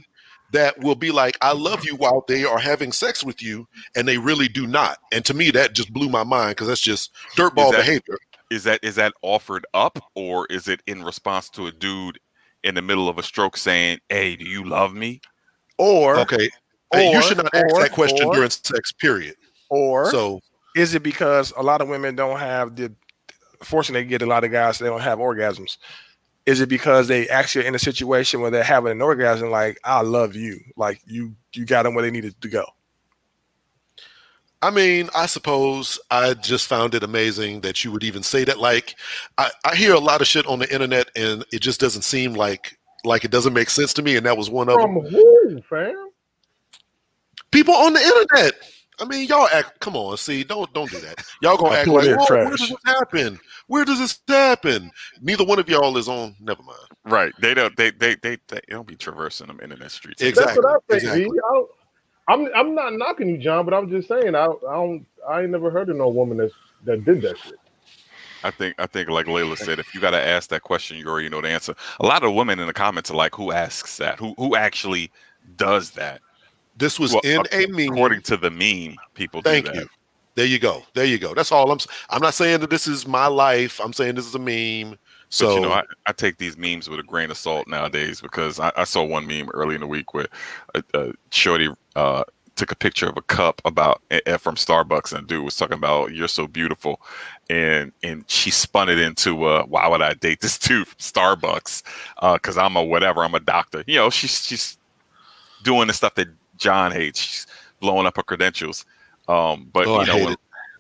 [0.51, 4.07] that will be like, "I love you" while they are having sex with you, and
[4.07, 4.99] they really do not.
[5.11, 8.19] And to me, that just blew my mind because that's just dirtball that- behavior.
[8.51, 12.19] Is that is that offered up or is it in response to a dude
[12.63, 15.21] in the middle of a stroke saying, "Hey, do you love me?"
[15.79, 16.51] Or Okay.
[16.93, 19.37] Hey, you should not ask that question or- during sex, period.
[19.69, 20.39] or So
[20.76, 22.93] is it because a lot of women don't have the
[23.61, 25.78] fortunately they get a lot of guys they don't have orgasms
[26.45, 29.80] is it because they actually are in a situation where they're having an orgasm like
[29.84, 32.65] i love you like you you got them where they needed to go
[34.63, 38.59] I mean, I suppose I just found it amazing that you would even say that.
[38.59, 38.95] Like,
[39.38, 42.34] I, I hear a lot of shit on the internet, and it just doesn't seem
[42.34, 44.15] like like it doesn't make sense to me.
[44.15, 45.01] And that was one of them.
[45.01, 46.11] Who, fam?
[47.51, 48.53] People on the internet.
[48.99, 49.79] I mean, y'all act.
[49.79, 51.23] Come on, see, don't don't do that.
[51.41, 53.39] Y'all gonna act like, in "Whoa, where does this happen?
[53.67, 54.91] Where does this happen?
[55.21, 56.35] Neither one of y'all is on.
[56.39, 56.79] Never mind.
[57.05, 57.33] Right.
[57.39, 57.75] They don't.
[57.77, 60.21] They they they, they don't be traversing them internet streets.
[60.21, 60.53] Exactly.
[60.53, 61.03] That's what I think.
[61.03, 61.23] exactly.
[61.25, 61.29] B.
[61.31, 61.69] I don't-
[62.29, 65.49] I'm I'm not knocking you, John, but I'm just saying I, I don't I ain't
[65.51, 66.51] never heard of no woman that
[66.85, 67.55] that did that shit.
[68.45, 71.05] I think I think like Layla said, if you got to ask that question, you
[71.07, 71.75] already know the answer.
[71.99, 74.19] A lot of women in the comments are like, "Who asks that?
[74.19, 75.11] Who who actually
[75.57, 76.21] does that?"
[76.78, 77.93] This was Well, in a meme.
[77.93, 79.82] According to the meme, people Thank do that.
[79.82, 79.89] you.
[80.36, 80.84] There you go.
[80.93, 81.34] There you go.
[81.34, 81.80] That's all I'm.
[82.09, 83.80] I'm not saying that this is my life.
[83.80, 84.97] I'm saying this is a meme.
[85.30, 88.21] So but you know, I, I take these memes with a grain of salt nowadays
[88.21, 90.28] because I, I saw one meme early in the week where
[90.76, 92.24] a, a shorty uh,
[92.55, 94.01] took a picture of a cup about
[94.39, 97.01] from Starbucks and a dude was talking about "You're so beautiful,"
[97.49, 101.84] and and she spun it into uh, "Why would I date this dude from Starbucks?
[102.34, 103.24] Because I'm a whatever.
[103.24, 103.84] I'm a doctor.
[103.88, 104.78] You know, she's she's
[105.63, 106.28] doing the stuff that
[106.64, 107.20] John hates.
[107.20, 107.47] She's
[107.82, 108.86] blowing up her credentials.
[109.28, 110.36] Um, but Oh, you know, when,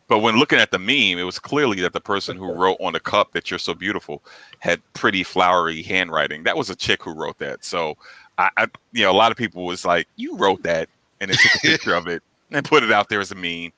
[0.07, 2.93] but when looking at the meme, it was clearly that the person who wrote on
[2.93, 4.23] the cup that you're so beautiful
[4.59, 6.43] had pretty flowery handwriting.
[6.43, 7.63] That was a chick who wrote that.
[7.65, 7.95] So
[8.37, 11.37] I, I you know, a lot of people was like, "You wrote that," and then
[11.37, 13.71] took a picture of it and put it out there as a meme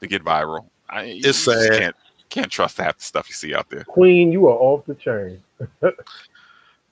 [0.00, 0.66] to get viral.
[0.88, 1.78] I, you It's just sad.
[1.78, 1.96] Can't
[2.28, 3.84] can't trust half the stuff you see out there.
[3.84, 5.42] Queen, you are off the chain.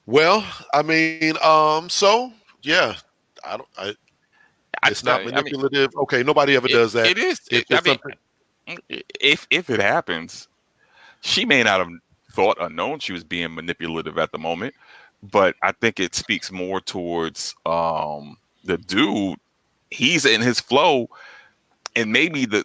[0.07, 0.45] well,
[0.75, 2.97] I mean, um, so yeah,
[3.45, 3.69] I don't.
[3.77, 3.95] I, I-
[4.87, 5.91] it's not I mean, manipulative.
[5.97, 7.07] okay, nobody ever it- does that.
[7.07, 7.41] It is.
[7.51, 10.49] It- It- I mean, something- if if it happens,
[11.21, 11.91] she may not have
[12.33, 14.75] thought or known she was being manipulative at the moment,
[15.23, 19.39] but I think it speaks more towards um the dude.
[19.91, 21.09] He's in his flow,
[21.97, 22.65] and maybe the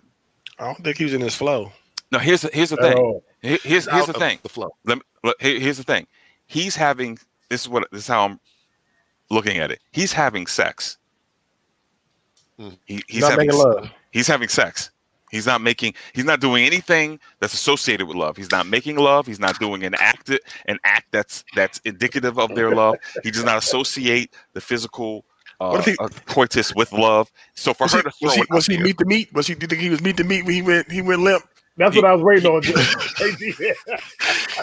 [0.59, 1.71] i don't think he was in his flow
[2.11, 2.19] no.
[2.19, 2.93] Here's here's the thing.
[2.97, 3.23] all.
[3.41, 4.37] Here- Here's here's the thing.
[4.43, 4.69] The flow.
[4.85, 6.05] Let me, look, here- here's the thing.
[6.45, 7.17] He's having
[7.49, 8.39] this is what this is how I'm
[9.31, 9.79] looking at it.
[9.91, 10.97] He's having sex.
[12.59, 12.77] Mm.
[12.85, 13.89] He, he's not having making love.
[14.11, 14.91] he's having sex.
[15.31, 18.37] He's not making he's not doing anything that's associated with love.
[18.37, 19.25] He's not making love.
[19.25, 20.29] He's not doing an act
[20.67, 22.97] an act that's that's indicative of their love.
[23.23, 25.25] He does not associate the physical
[25.59, 27.31] uh, What if he- uh, coitus with love.
[27.55, 29.47] So for was her he, to throw was he, was he meet the meat was
[29.47, 31.43] he do you think he was meet the meat when he went he went limp
[31.77, 32.61] That's what I was waiting on.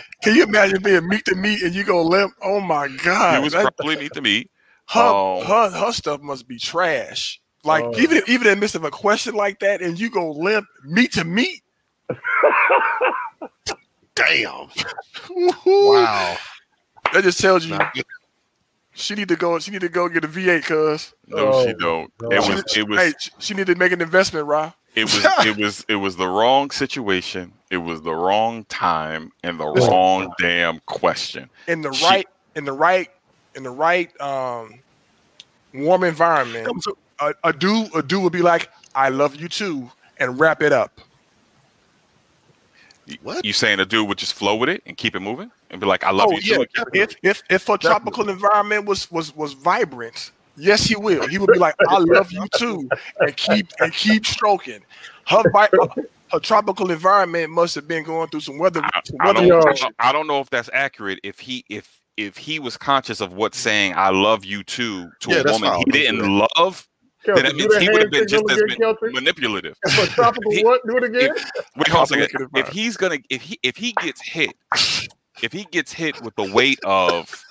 [0.23, 3.45] can you imagine being meet the meat and you go limp oh my god he
[3.45, 4.49] was that- probably meet the meat.
[4.91, 5.43] her, Oh.
[5.45, 7.41] her her stuff must be trash.
[7.65, 7.95] Like Oh.
[7.99, 11.13] even even in the midst of a question like that, and you go limp meat
[11.13, 11.63] to meat.
[14.15, 14.69] Damn.
[15.65, 16.37] wow,
[17.13, 17.95] that just tells you Not
[18.93, 19.59] she need to go.
[19.59, 22.13] She need to go get a V8, cuz No, she Oh, don't.
[22.21, 22.31] no.
[22.31, 24.73] It was need- it was hey, she- she need to make an investment, Ra.
[24.95, 27.53] it was it was it was the wrong situation.
[27.71, 31.49] It was the wrong time and the wrong damn question.
[31.69, 33.09] In the She- right, in the right,
[33.55, 34.81] in the right um
[35.73, 36.69] warm environment.
[36.83, 40.63] So- a, a dude a dude would be like, "I love you too," and wrap
[40.63, 41.01] it up.
[43.23, 43.45] What?
[43.45, 45.87] You saying a dude would just flow with it and keep it moving and be
[45.87, 49.35] like, "I love Oh, you yeah, too." If if if a tropical environment was was
[49.35, 51.27] was vibrant, yes, he will.
[51.27, 54.81] He would be like, "I love you too," and keep and keep stroking.
[55.27, 55.69] Her vi-
[56.33, 58.81] her tropical environment must have been going through some weather.
[58.83, 59.57] I, some I don't, Yo.
[59.57, 59.95] restrictions.
[59.99, 61.19] I don't know if that's accurate.
[61.25, 65.31] If he if if he was conscious of what saying "I love you too" to
[65.31, 66.87] Yeah, a woman he didn't love,
[67.27, 69.77] then that means he would have been just as again, manipulative.
[69.89, 70.81] Tropical He- what?
[70.87, 71.31] Do it again.
[71.77, 72.49] Wait, hold on a second.
[72.55, 74.53] If he's gonna, if he if he gets hit,
[75.43, 77.45] if he gets hit with the weight of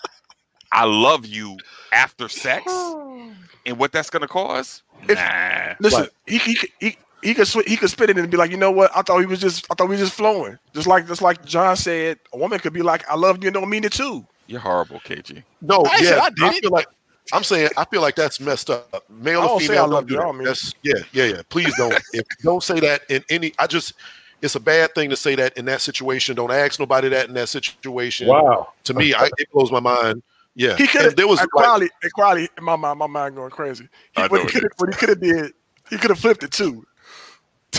[0.71, 1.57] "I love you"
[1.93, 2.63] after sex,
[3.65, 5.75] and what that's gonna cause, If- nah.
[5.79, 6.09] Listen, Right.
[6.27, 8.55] he he could- he he could sw- he could spit it and be like, you
[8.57, 8.91] know what?
[8.95, 10.57] I thought he was just I thought we was just flowing.
[10.73, 13.53] Just like just like John said, a woman could be like, I love you and
[13.53, 14.25] don't mean it too.
[14.47, 15.43] You're horrible, KG.
[15.61, 16.61] No, I ain't said yeah, I I, did it.
[16.63, 16.87] feel like
[17.33, 19.03] I'm saying I feel like that's messed up.
[19.09, 20.43] Male or don't say female, I don't love do you, I that.
[20.43, 21.41] That's yeah, yeah, yeah.
[21.49, 21.93] Please don't.
[22.13, 23.53] if don't say that in any.
[23.59, 23.93] I just
[24.41, 26.35] it's a bad thing to say that in that situation.
[26.35, 28.27] Don't ask nobody that in that situation.
[28.27, 28.73] Wow.
[28.85, 30.23] To me, I, it blows my mind.
[30.55, 33.07] Yeah, He could have there was like, like, Crowley, and Crowley, in my mind, my
[33.07, 33.87] mind going crazy.
[34.13, 35.53] He, I what, know he could have, what he could have did,
[35.89, 36.85] he could have flipped it too.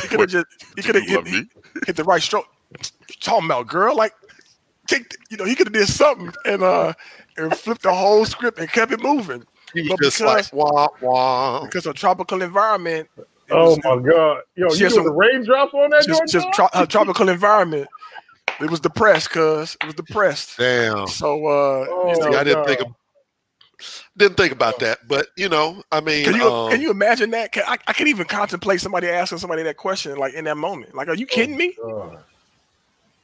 [0.00, 0.46] He could have just
[0.76, 1.48] he could have you hit,
[1.86, 2.46] hit the right stroke.
[3.20, 4.14] Talking about girl, like
[4.86, 6.92] take the- you know, he could have did something and uh
[7.40, 9.44] and flipped the whole script and kept it moving.
[9.74, 11.64] he but just because- like wah wah.
[11.64, 13.08] Because of tropical environment,
[13.50, 14.42] Oh was- my God.
[14.56, 16.30] Yo, She you had doing some- the raindrops on that just, joint?
[16.30, 17.88] just tro- her tropical environment.
[18.60, 20.58] It was depressed, cuz it was depressed.
[20.58, 21.06] Damn.
[21.06, 22.66] So uh Oh, See, I didn't God.
[22.66, 22.86] think of,
[24.16, 27.30] didn't think about that, but you know, I mean, Can you um, can you imagine
[27.30, 27.52] that?
[27.52, 30.94] Can, I, I can't even contemplate somebody asking somebody that question like in that moment.
[30.94, 31.74] Like, are you kidding me?
[31.82, 32.22] God.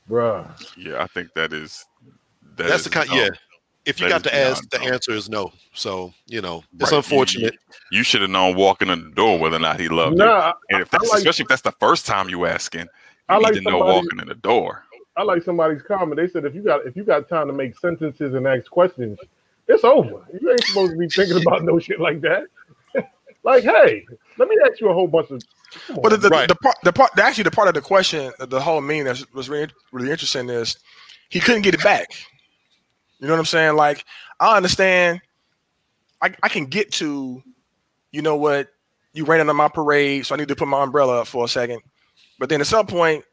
[0.09, 0.49] Bruh.
[0.77, 1.85] Yeah, I think that is.
[2.57, 3.11] that that's is the kind.
[3.11, 3.17] no.
[3.17, 3.29] Yeah,
[3.87, 4.85] if you That got to ask, the no.
[4.87, 5.53] answer is no.
[5.73, 6.99] So you know, it's Right.
[6.99, 7.55] Unfortunate.
[7.93, 10.25] You, should have known walking in the door whether or not he loved you.
[10.25, 12.89] And if that's, like- especially if that's the first time you asking, you
[13.29, 14.83] I need like to know somebody- walking in the door.
[15.17, 16.17] I like somebody's comment.
[16.17, 19.19] They said if you got if you got time to make sentences and ask questions,
[19.69, 20.27] it's over.
[20.39, 22.43] You ain't supposed to be thinking about no shit like that.
[23.43, 24.05] like, hey,
[24.37, 25.41] let me ask you a whole bunch of.
[26.03, 26.49] But the, the, Right.
[26.49, 29.49] the part, the part, actually, the part of the question, the whole meaning that was
[29.49, 30.79] really, really interesting is
[31.31, 32.09] he couldn't get it back.
[33.19, 33.77] You know what I'm saying?
[33.77, 34.05] Like,
[34.41, 35.21] I understand.
[36.23, 37.43] I, I can get to,
[38.11, 38.69] you know what?
[39.13, 41.49] You raining on my parade, so I need to put my umbrella up for a
[41.49, 41.81] second.
[42.39, 43.25] But then at some point,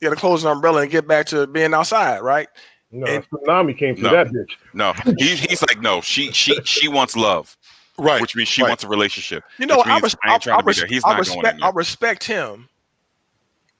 [0.00, 2.48] you got to close the umbrella and get back to being outside, right?
[2.90, 4.12] no, and- tsunami came through No.
[4.12, 4.50] that bitch.
[4.74, 7.56] No, he, he's like, no, she she she wants love,
[7.98, 8.20] Right.
[8.20, 8.68] which means she right.
[8.68, 9.44] wants a relationship.
[9.58, 10.86] You know, I, means res- I I, trying I, to be res- there.
[10.86, 12.68] He's I not going respect, I respect him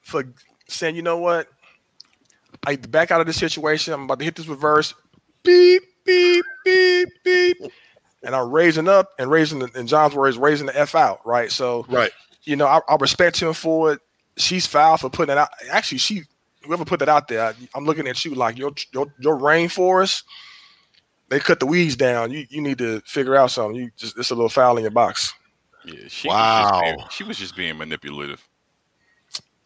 [0.00, 0.24] for
[0.68, 1.48] saying, you know what?
[2.66, 3.92] I back out of this situation.
[3.94, 4.94] I'm about to hit this reverse.
[5.46, 7.56] Beep, beep, beep, beep.
[8.22, 11.50] And I'm raising up and raising, the, in John's words, raising the F out, right?
[11.50, 12.10] So, Right.
[12.42, 14.00] you know, I, I respect him for it.
[14.36, 15.48] She's foul for putting it out.
[15.70, 16.22] Actually, she,
[16.64, 20.24] whoever put that out there, I, I'm looking at you like your, your, your rainforest,
[21.28, 22.30] they cut the weeds down.
[22.32, 23.76] You, you need to figure out something.
[23.80, 25.32] You just, it's a little foul in your box.
[25.84, 26.72] Yeah, she Wow.
[26.72, 28.46] Was being, she was just being manipulative.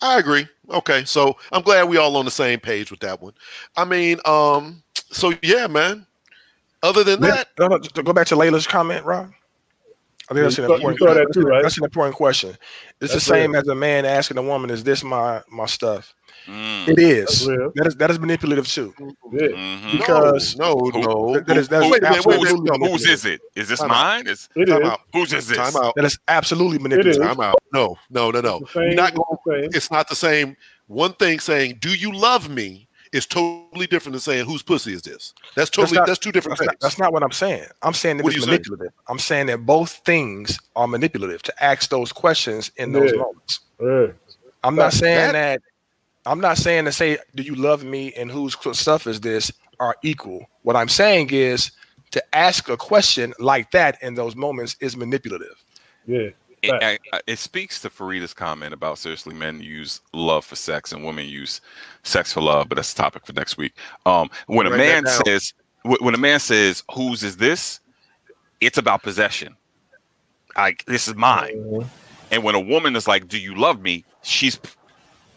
[0.02, 0.46] I agree.
[0.70, 3.34] Okay, so I'm glad we all on the same page with that one.
[3.76, 6.06] I mean, um, so yeah, man.
[6.82, 9.30] Other than that, No, no, to go back to Layla's comment, Rob.
[10.30, 10.98] I think that's an saw- you important.
[11.00, 11.62] saw that that's, too, right?
[11.62, 12.50] that's an important question.
[12.50, 16.14] It's That's the same as a man asking a woman, "Is this my my stuff?"
[16.46, 17.48] Mm, It That's is.
[17.48, 17.72] real.
[17.74, 18.94] That is that is manipulative too.
[19.32, 19.48] Yeah.
[19.48, 19.92] mhm.
[19.98, 23.40] Because no, Who- no, that is that's Who- Wait wait absolutely no, Whose is it?
[23.56, 24.26] Is this Time mine?
[24.28, 24.88] Is It time is.
[24.88, 25.58] out, whose is this?
[25.58, 27.20] time out, that is absolutely manipulative.
[27.20, 27.26] is.
[27.28, 27.56] time out.
[27.74, 28.58] No, no, no, no.
[28.62, 29.68] It's You're same, not going.
[29.74, 30.56] It's not the same.
[30.86, 35.02] One thing saying, "Do you love me?" Is totally different than saying, "Whose pussy is
[35.02, 35.96] this?" That's totally.
[35.98, 36.72] That's, not- two different That's things.
[36.74, 37.66] not, that's not what I'm saying.
[37.82, 38.52] I'm saying that What it's are you saying?
[38.52, 38.92] manipulative.
[39.08, 43.60] I'm saying that both things are manipulative to ask those questions in those moments.
[43.80, 44.06] Yeah.
[44.62, 45.62] I'm not saying that- that.
[46.26, 49.50] I'm not saying to say, "Do you love me?" and whose stuff is this
[49.80, 50.46] are equal.
[50.62, 51.72] What I'm saying is
[52.10, 55.54] to ask a question like that in those moments is manipulative.
[56.06, 56.28] Yeah.
[56.62, 56.84] It, Fact.
[57.12, 61.04] I- I- it speaks to Farida's comment about seriously men use love for sex and
[61.04, 61.60] women use
[62.02, 63.72] sex for love, but that's a topic for next week.
[64.06, 67.80] Um, when a man says when a man says whose is this,
[68.60, 69.56] it's about possession.
[70.56, 71.56] Like this is mine.
[71.56, 71.86] Mhm.
[72.30, 74.68] And when a woman is like, "Do you love me?" she's p-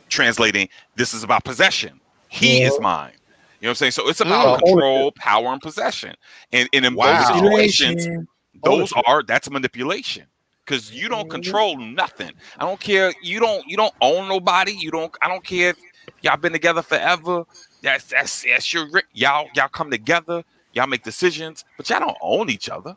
[0.10, 2.00] translating this is about possession.
[2.28, 2.68] He Yeah.
[2.68, 3.14] is mine.
[3.62, 3.92] You know what I'm saying?
[3.94, 4.66] So it's about Mm.
[4.66, 6.14] control, power, and possession.
[6.52, 7.18] And, and in Wow.
[7.18, 8.28] those situations,
[8.66, 10.26] those are that's manipulation
[10.66, 11.32] because you don't Mhm.
[11.32, 12.32] control nothing.
[12.57, 13.14] I don't care.
[13.22, 14.74] You don't you don't own nobody.
[14.74, 15.16] You don't.
[15.22, 15.78] I don't care if
[16.22, 17.43] y'all been together forever.
[17.82, 20.43] That's that's that's your y'all y'all come together.
[20.74, 22.95] Y'all make decisions, but y'all don't own each other.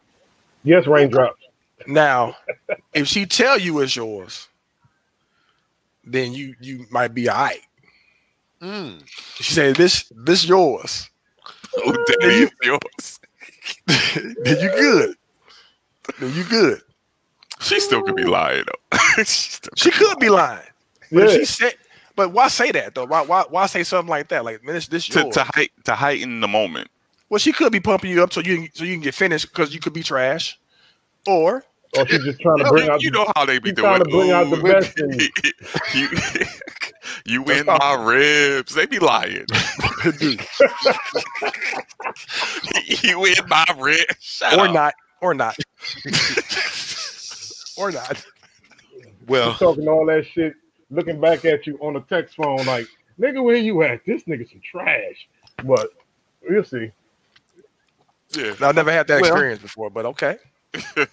[0.64, 1.40] Yes, raindrops.
[1.86, 2.36] Now,
[2.94, 4.48] if she tell you it's yours,
[6.04, 7.60] then you you might be all right.
[8.62, 9.02] Mm.
[9.36, 11.10] She said this this yours.
[11.76, 13.20] Oh, daddy, it's yours.
[14.44, 15.14] then you good.
[16.18, 16.80] Then you good.
[17.66, 18.98] She still could be lying though.
[19.18, 20.62] she still She could be lying.
[21.12, 21.36] But Yeah.
[21.36, 21.74] she said
[22.14, 23.04] but why say that though?
[23.06, 24.44] Why why why say something like that?
[24.44, 26.88] Like man, this this to to, height, to heighten the moment.
[27.28, 29.48] well, she could be pumping you up so you can, so you can get finished
[29.52, 30.58] because you could be trash,
[31.26, 31.64] or
[31.98, 33.86] Or she's just trying to You, bring out you the, know how they be doing.
[33.86, 35.28] trying to bring out the best in you.
[37.26, 38.74] you, you in my ribs.
[38.74, 39.44] They be lying.
[43.02, 44.16] you in my ribs.
[44.20, 44.74] Shut or up.
[44.74, 45.56] not, or not,
[47.76, 48.24] or not.
[49.28, 50.54] Well, talking all that shit,
[50.88, 52.86] looking back at you on a text phone like,
[53.18, 54.04] nigga, where you at?
[54.06, 55.28] This nigga some trash.
[55.64, 55.90] But
[56.48, 56.92] we'll see.
[58.30, 58.54] Yeah.
[58.60, 60.36] I've never had that Well- experience before, but okay.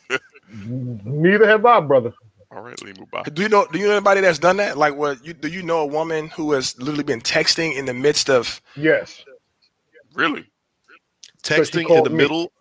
[0.54, 2.14] Neither have I, brother.
[2.52, 3.28] All right, Limu Ba.
[3.32, 3.66] Do you know?
[3.72, 4.78] Do you know anybody that's done that?
[4.78, 5.26] Like, what?
[5.26, 8.62] You, do you know a woman who has literally been texting in the midst of?
[8.76, 9.26] Yes.
[10.14, 10.46] Really?
[11.42, 12.16] texting in the me.
[12.18, 12.52] middle.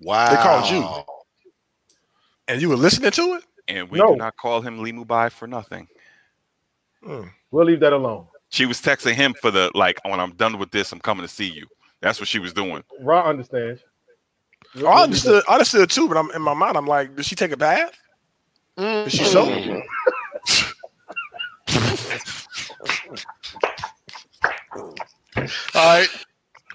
[0.00, 0.30] Wow.
[0.30, 1.21] They called you.
[2.48, 3.44] And you were listening to it?
[3.68, 4.08] And we No.
[4.08, 5.88] do not call him Limu Bai for nothing.
[7.02, 7.24] Hmm.
[7.50, 8.26] We'll leave that alone.
[8.48, 11.28] She was texting him for the like, when I'm done with this, I'm coming to
[11.32, 11.66] see you.
[12.00, 12.82] That's what she was doing.
[13.00, 13.82] Ra understands.
[14.78, 15.42] Oh, I understood.
[15.48, 16.76] I understood too, but I'm in my mind.
[16.76, 17.92] I'm like, did she take a bath?
[18.76, 19.42] Is she so?
[24.76, 24.96] All
[25.74, 26.08] right.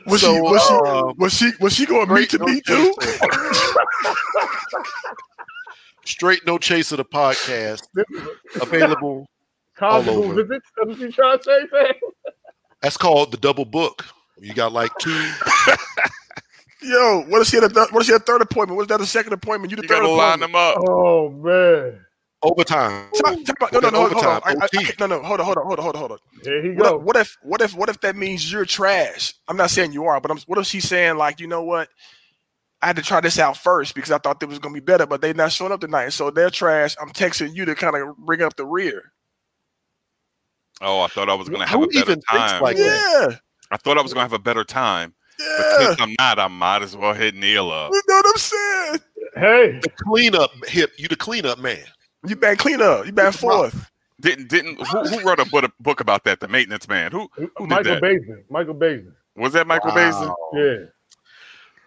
[0.05, 0.41] Was So, she?
[0.41, 0.73] Was she?
[0.73, 1.51] uh, Was she?
[1.59, 2.93] Was she going meet to no me too?
[6.07, 7.81] Straight no chaser the podcast
[8.61, 9.27] available.
[9.77, 10.43] Conjugal over.
[10.43, 10.65] visits.
[10.77, 11.93] That's what you trying to say, fam?
[12.81, 14.05] That's called the double book.
[14.39, 15.11] You got like two.
[16.81, 18.77] Yo, what is if she had a th- what if she had third appointment?
[18.77, 19.71] Was that a second appointment?
[19.71, 20.53] You the You third gotta line appointment?
[20.53, 20.89] them up.
[20.89, 21.99] Oh man.
[22.43, 23.09] Overtime.
[23.15, 24.35] Talk- talk about- no, no, no, hold on, hold on.
[24.35, 24.85] Overtime, I- I- OT.
[24.87, 26.17] I- no, no, hold on, hold on, hold on, hold on, hold on.
[26.43, 26.95] There he What go.
[26.97, 29.33] if, what if, what if, what if that means you're trash?
[29.47, 30.37] I'm not saying you are, but I'm.
[30.45, 31.89] What if she's saying like, you know what?
[32.81, 35.05] I had to try this out first because I thought it was gonna be better,
[35.05, 36.95] but they're not showing up tonight, so they're trash.
[37.01, 39.13] I'm texting you to kind of bring up the rear.
[40.81, 42.61] Oh, I thought I was gonna have Who a better even time.
[42.61, 43.29] like yeah,
[43.71, 45.13] I thought I was gonna have a better time.
[45.37, 45.87] But yeah.
[45.87, 47.91] since I'm not, I might as well hit Neil up.
[47.93, 48.99] You know what I'm saying?
[49.35, 50.91] Hey, The cleanup hip.
[50.97, 51.83] You the cleanup man.
[52.27, 53.05] You back clean up.
[53.05, 53.89] You back fourth.
[54.19, 56.39] Didn't didn't who, who wrote a book, book about that?
[56.39, 57.11] The maintenance man.
[57.11, 58.03] Who who did Michael that?
[58.03, 58.43] Baisden.
[58.49, 59.13] Michael Baisden.
[59.35, 60.33] Was that Michael Baisden?
[60.53, 60.85] Yeah.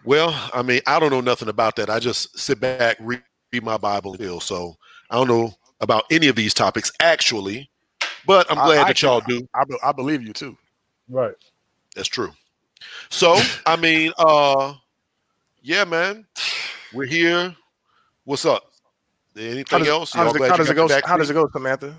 [0.03, 1.89] Well, I mean, I don't know nothing about that.
[1.89, 3.21] I just sit back, read,
[3.53, 4.39] read my Bible, and feel.
[4.39, 4.77] So
[5.09, 7.69] I don't know about any of these topics actually,
[8.25, 9.47] but I'm glad I that y'all do.
[9.53, 10.57] I, I believe you too.
[11.09, 11.35] Right.
[11.95, 12.31] That's true.
[13.09, 14.73] So I mean, uh,
[15.61, 16.25] yeah, man,
[16.93, 17.55] we're here.
[18.23, 18.71] What's up?
[19.35, 20.13] How Anything does, else?
[20.13, 20.87] how does, it, how does it go?
[21.05, 21.95] How does it go, Samantha?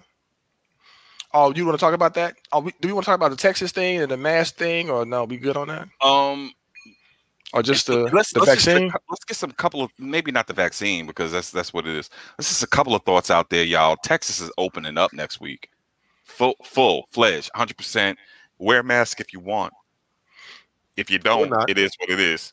[1.34, 2.36] Oh, you want to talk about that?
[2.52, 4.90] Oh, we, do we want to talk about the Texas thing and the mask thing,
[4.90, 5.24] or no?
[5.24, 6.52] We good on that, Um,
[7.52, 8.88] or just the let's the let's vaccine?
[8.88, 11.96] get- let's get some couple of maybe not the vaccine because that's that's what it
[11.96, 12.10] is.
[12.38, 13.96] Let's just a couple of thoughts out there, y'all.
[14.02, 15.70] Texas is opening up next week,
[16.24, 18.18] full full fledged, hundred percent.
[18.58, 19.72] Wear a mask if you want.
[20.96, 22.52] If you don't, it is what it is.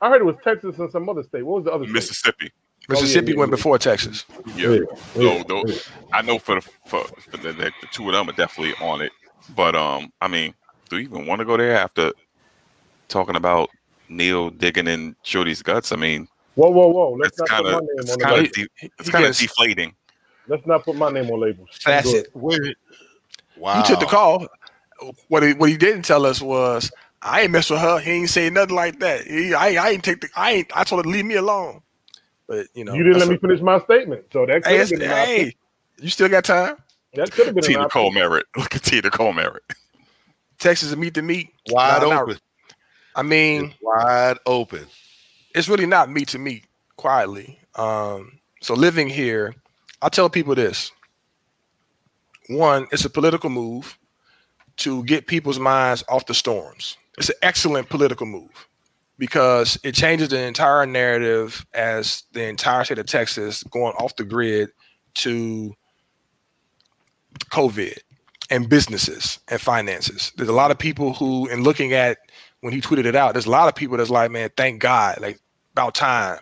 [0.00, 1.44] I heard it was Texas and some other state.
[1.44, 1.92] What was the other state?
[1.92, 2.52] Mississippi.
[2.88, 3.56] Mississippi yeah, went yeah.
[3.56, 4.24] before Texas.
[4.56, 4.70] Yeah.
[4.70, 4.78] Yeah,
[5.14, 5.76] So yeah, tho- yeah.
[6.12, 9.02] I know for the for, for the, the, the two of them are definitely on
[9.02, 9.12] it.
[9.54, 10.54] But um, I mean,
[10.88, 12.12] do you even want to go there after
[13.08, 13.70] talking about
[14.10, 15.92] Neil digging in Shorty's guts?
[15.92, 17.12] I mean, Whoa, whoa, whoa.
[17.12, 18.46] Let's not kind put my name it's on the kind label.
[18.48, 19.94] of de- it's kind of gets deflating.
[20.48, 21.68] Let's not put my name on labels.
[21.86, 22.28] I'm facet.
[22.38, 22.76] good.
[23.56, 23.76] Wow.
[23.80, 24.48] He took the call.
[25.28, 26.90] What he what he didn't tell us was
[27.22, 27.98] I ain't mess with her.
[28.00, 29.26] He ain't say nothing like that.
[29.26, 31.80] He, I I ain't take the I ain't I told her to leave me alone.
[32.46, 34.24] But you know You didn't let me a- finish my statement.
[34.32, 35.36] So that could Hey, have it's- been an option.
[35.36, 35.54] hey,
[36.02, 36.76] you still got time.
[37.14, 37.90] That could have been an Tina option.
[38.02, 38.46] Cole Merritt.
[38.56, 39.62] Look at Tina Cole Merritt.
[40.58, 41.48] Texas is meet the meet.
[41.70, 42.38] wide Nah, not- open.
[43.14, 44.86] I mean, It's wide open.
[45.54, 46.64] it's really not meet to meet
[46.96, 47.58] quietly.
[47.74, 49.54] Um, so living here,
[50.02, 50.92] I tell people this.
[52.48, 53.98] One, it's a political move
[54.78, 56.96] to get people's minds off the storms.
[57.18, 58.68] It's an excellent political move
[59.18, 64.24] because it changes the entire narrative as the entire state of Texas going off the
[64.24, 64.70] grid
[65.16, 65.74] to
[67.52, 67.98] COVID
[68.50, 70.32] and businesses and finances.
[70.36, 72.18] There's a lot of people who, in looking at
[72.60, 75.20] when he tweeted it out, there's a lot of people that's like, man, thank God,
[75.20, 75.40] like
[75.72, 76.38] about time.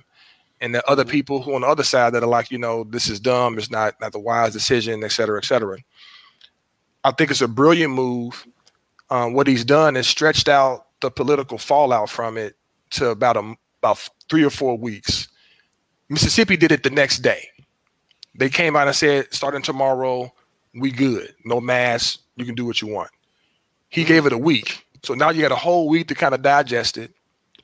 [0.61, 3.09] And the other people who on the other side that are like, you know, this
[3.09, 5.79] is dumb, it's not not the wise decision, et cetera, et cetera.
[7.05, 8.47] I think it's a brilliant move.
[9.11, 12.57] Um, what he's done is stretched out the political fallout from it
[12.91, 15.29] to about a about three or four weeks.
[16.09, 17.49] Mississippi did it the next day.
[18.35, 20.33] They came out and said, starting tomorrow,
[20.75, 21.35] we good.
[21.45, 22.21] No mask.
[22.37, 23.11] You can do what you want.
[23.89, 24.87] He gave it a week.
[25.05, 27.12] So now you got a whole week to kind of digest it.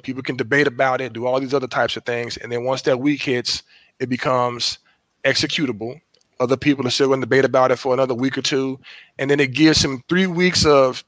[0.02, 2.36] People can debate about it, do all these other types of things.
[2.36, 3.62] And then once that week hits,
[3.98, 4.78] it becomes
[5.24, 6.00] executable.
[6.40, 8.78] Other people are still going to debate about it for another week or two.
[9.18, 11.04] And then it gives him three weeks of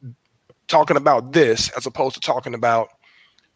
[0.69, 2.89] talking about this as opposed to talking about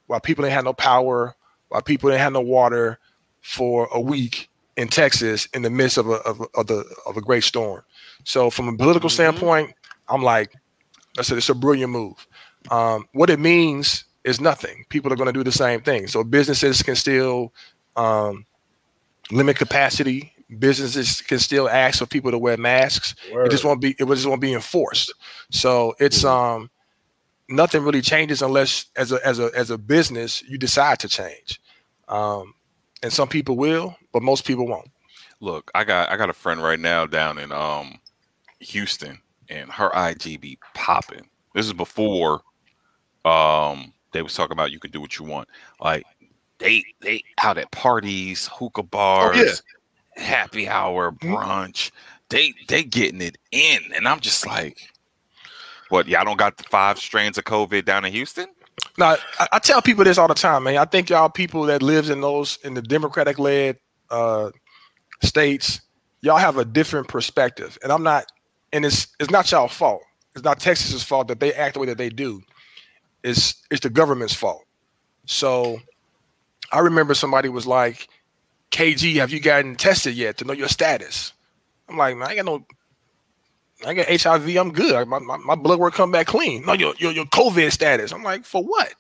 [0.07, 1.35] why people didn't have no power,
[1.69, 2.99] why people didn't have no water
[3.41, 7.21] for a week in Texas in the midst of a of, of the of a
[7.21, 7.83] great storm.
[8.25, 9.15] So from a political Mhm.
[9.15, 9.75] standpoint,
[10.09, 10.53] I'm like,
[11.19, 12.27] I said it's a brilliant move.
[12.71, 14.85] Um, what it means is nothing.
[14.89, 16.07] People are going to do the same thing.
[16.07, 17.53] So businesses can still
[17.97, 18.45] um,
[19.31, 20.33] limit capacity.
[20.59, 23.15] Businesses can still ask for people to wear masks.
[23.47, 23.91] It just won't be.
[23.99, 25.13] It just won't be enforced.
[25.51, 26.71] So it's um
[27.49, 31.61] nothing really changes unless as a as a as a business you decide to change.
[32.09, 32.55] Um,
[33.03, 34.91] and some people will, but most people won't.
[35.41, 38.01] Look, I got I got a friend right now down in um
[38.59, 41.29] Houston, and her IG be popping.
[41.55, 42.43] This is before
[43.25, 45.49] um they was talking about you could do what you want.
[45.81, 46.05] Like
[46.59, 49.63] they they out at parties, hookah bars,
[50.17, 51.91] happy hour, brunch.
[52.29, 54.79] They they getting it in, and I'm just like,
[55.89, 56.07] what?
[56.07, 58.47] Y'all don't got the five strains of COVID down in Houston?
[58.97, 60.77] Now, I, I tell people this all the time, man.
[60.77, 63.79] I think y'all people that lives in those in the Democratic led
[64.11, 64.51] uh,
[65.23, 65.81] states,
[66.21, 68.27] y'all have a different perspective, and I'm not.
[68.73, 70.03] And it's it's not y'all fault.
[70.37, 72.41] It's not Texas's fault that they act the way that they do.
[73.23, 74.65] It's it's the government's fault.
[75.27, 75.81] So,
[76.73, 78.09] I remember somebody was like,
[78.71, 81.33] "KG, have you gotten tested yet to know your status?"
[81.91, 82.65] I'm like, man, I got no.
[83.87, 84.57] I got HIV.
[84.57, 85.09] I'm good.
[85.09, 86.65] My, my, my blood work come back clean.
[86.67, 88.13] No, your, your your COVID status.
[88.13, 88.95] I'm like, for what?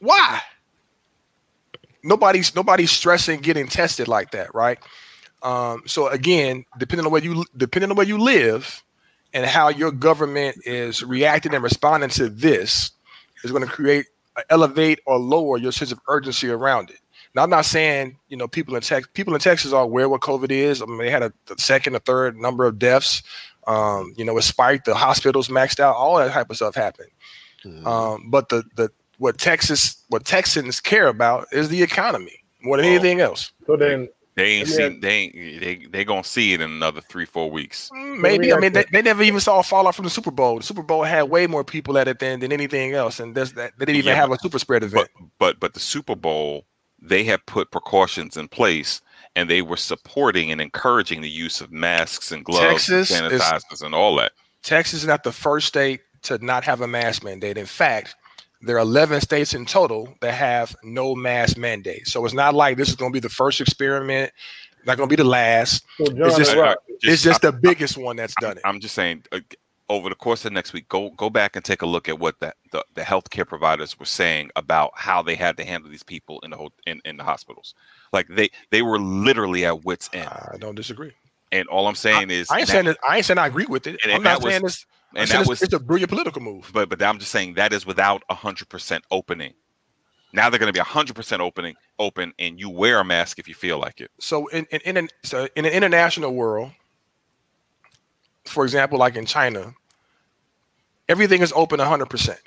[0.00, 0.40] Why?
[2.02, 4.78] Nobody's nobody's stressing getting tested like that, right?
[5.42, 8.82] Um, so again, depending on where you depending on where you live
[9.32, 12.92] and how your government is reacting and responding to this
[13.44, 14.06] is going to create
[14.50, 16.98] elevate or lower your sense of urgency around it.
[17.34, 20.20] Now, I'm not saying you know people in Texas people in Texas are aware what
[20.20, 20.82] COVID is.
[20.82, 23.22] I mean, they had a, the second or third number of deaths.
[23.66, 24.84] Um, you know, it spiked.
[24.84, 25.94] The hospitals maxed out.
[25.96, 27.10] All that type of stuff happened.
[27.64, 27.86] Mhm.
[27.86, 32.84] Um, but the the what Texas what Texans care about is the economy more than
[32.86, 33.52] Well, anything else.
[33.66, 34.88] So then, They ain't Yeah.
[34.88, 35.00] seen.
[35.00, 35.60] They ain't.
[35.60, 37.90] They they gonna see it in another three four weeks.
[37.92, 40.58] Mm, Maybe I mean they, they never even saw a fallout from the Super Bowl.
[40.58, 43.52] The Super Bowl had way more people at it than, than anything else, and that's
[43.52, 45.08] that they didn't even Yeah, have a super spread event.
[45.14, 46.66] But but but the Super Bowl,
[47.00, 49.00] they have put precautions in place,
[49.36, 53.82] and they were supporting and encouraging the use of masks and gloves, Texas and sanitizers,
[53.82, 54.32] and all that.
[54.62, 57.58] Texas is not the first state to not have a mask mandate.
[57.58, 58.14] In fact,
[58.62, 62.06] there are 11 states in total that have no mask mandate.
[62.08, 64.32] So it's not like this is going to be the first experiment,
[64.86, 65.84] not going to be the last.
[65.98, 66.56] so John, It's just-
[67.02, 68.62] it's just the biggest one that's done it.
[68.64, 69.24] I'm just saying.
[69.32, 69.40] Uh,
[69.88, 72.38] over the course of next week, go go back and take a look at what
[72.40, 76.38] the, the the healthcare providers were saying about how they had to handle these people
[76.44, 77.74] in the ho- in, in the hospitals.
[78.12, 80.28] Like they they were literally at wits end.
[80.30, 81.12] I don't disagree.
[81.50, 83.66] And all I'm saying is, I ain't that- saying that, I ain't saying I agree
[83.66, 84.00] with it.
[84.04, 84.86] And I'm that not was- saying this.
[85.14, 86.70] And that it's, was it's a brilliant political move.
[86.72, 89.54] but but I'm just saying that is without a hundred percent opening.
[90.32, 93.38] Now they're going to be a hundred percent opening open, and you wear a mask
[93.38, 94.10] if you feel like it.
[94.18, 96.72] So in in in an, so in an international world,
[98.46, 99.74] for example, like in China,
[101.08, 102.40] everything is open 100 percent.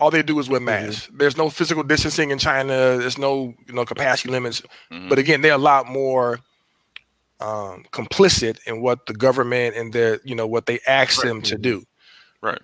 [0.00, 1.08] All they do is wear masks.
[1.12, 2.98] There's no physical distancing in China.
[2.98, 4.62] There's no you know capacity limits.
[4.92, 5.08] Mhm.
[5.08, 6.40] But again, they're a lot more
[7.40, 11.56] um, complicit in what the government and their you know what they ask them to
[11.56, 11.84] do.
[12.42, 12.60] Right.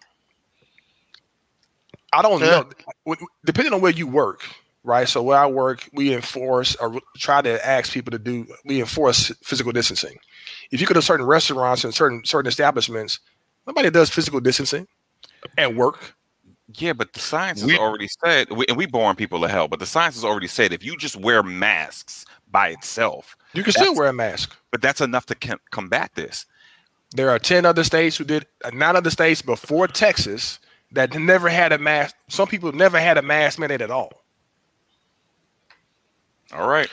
[2.13, 2.65] I don't Yeah.
[3.07, 3.17] know.
[3.45, 4.43] Depending on where you work,
[4.85, 5.09] right?
[5.09, 8.47] So where I work, we enforce or try to ask people to do.
[8.65, 10.17] We enforce physical distancing.
[10.71, 13.19] If you go to certain restaurants and certain certain establishments,
[13.67, 14.87] nobody does physical distancing
[15.59, 16.15] at work.
[16.77, 19.69] Yeah, but the science has We- already said, we, and we boring people to hell.
[19.69, 23.73] But the science has already said if you just wear masks by itself, You can
[23.73, 24.57] still wear a mask.
[24.71, 26.47] but that's enough to com- combat this.
[27.17, 30.59] There are ten other states who did uh, nine other states before Texas
[30.93, 32.15] that never had a mask.
[32.29, 34.23] Some people never had a mask mandate at all.
[36.53, 36.89] All right,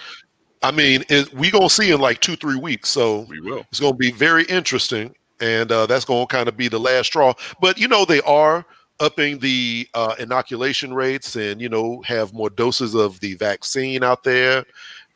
[0.64, 2.90] I mean, it, we gonna see in like two, three weeks.
[2.90, 3.66] So we will.
[3.70, 7.34] it's gonna be very interesting, and uh, that's gonna kind of be the last straw.
[7.60, 8.66] But you know, they are
[9.00, 14.24] upping the uh, inoculation rates, and you know, have more doses of the vaccine out
[14.24, 14.66] there.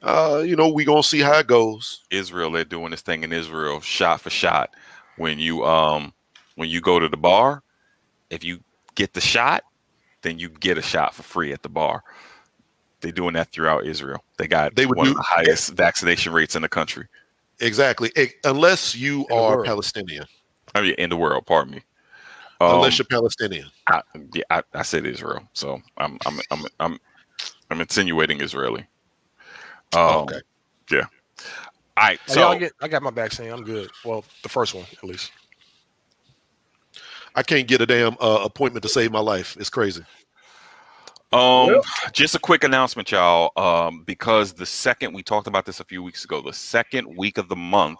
[0.05, 2.01] Uh, you know, we gonna see how it goes.
[2.11, 4.69] Israel, they're doing this thing in Israel, shot for shot.
[5.17, 6.13] When you um
[6.55, 7.63] when you go to the bar,
[8.29, 8.59] if you
[8.93, 9.63] get the shot,
[10.21, 12.03] then you get a shot for free at the bar.
[13.01, 14.23] They're doing that throughout Israel.
[14.37, 17.07] They got They would one do- of the highest vaccination rates in the country.
[17.59, 18.11] Exactly.
[18.15, 19.63] Eh, Unless you the are.
[19.63, 20.25] Palestinian.
[20.75, 21.45] I mean, in the world.
[21.45, 21.81] Pardon me.
[22.61, 23.69] Um, Unless you're Palestinian.
[23.87, 24.01] I,
[24.33, 26.99] yeah, I, I said Israel, so I'm I'm I'm I'm
[27.71, 28.85] I'm insinuating Israeli.
[29.95, 30.39] Um, okay.
[30.91, 31.05] Yeah.
[31.97, 32.19] All right.
[32.29, 33.51] Oh, So y'all get, I got my vaccine.
[33.51, 33.89] I'm good.
[34.03, 35.31] Well, the first one at least.
[37.35, 39.57] I can't get a damn uh, appointment to save my life.
[39.59, 40.03] It's crazy.
[41.33, 41.83] Um, Yep.
[42.13, 43.51] just a quick announcement, y'all.
[43.57, 47.37] Um, because the second we talked about this a few weeks ago, the second week
[47.37, 47.99] of the month,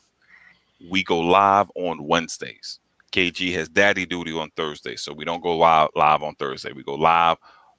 [0.90, 2.80] we go live on Wednesdays.
[3.12, 6.72] KG has daddy duty on Thursday, so we don't go live live on Thursday.
[6.74, 7.38] We go live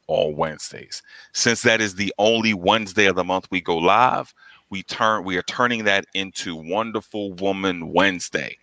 [0.09, 1.03] on Wednesdays.
[1.33, 4.33] Since that is the only Wednesday of the month we go live,
[4.71, 8.57] we turn we are turning that into Wonderful Woman Wednesday.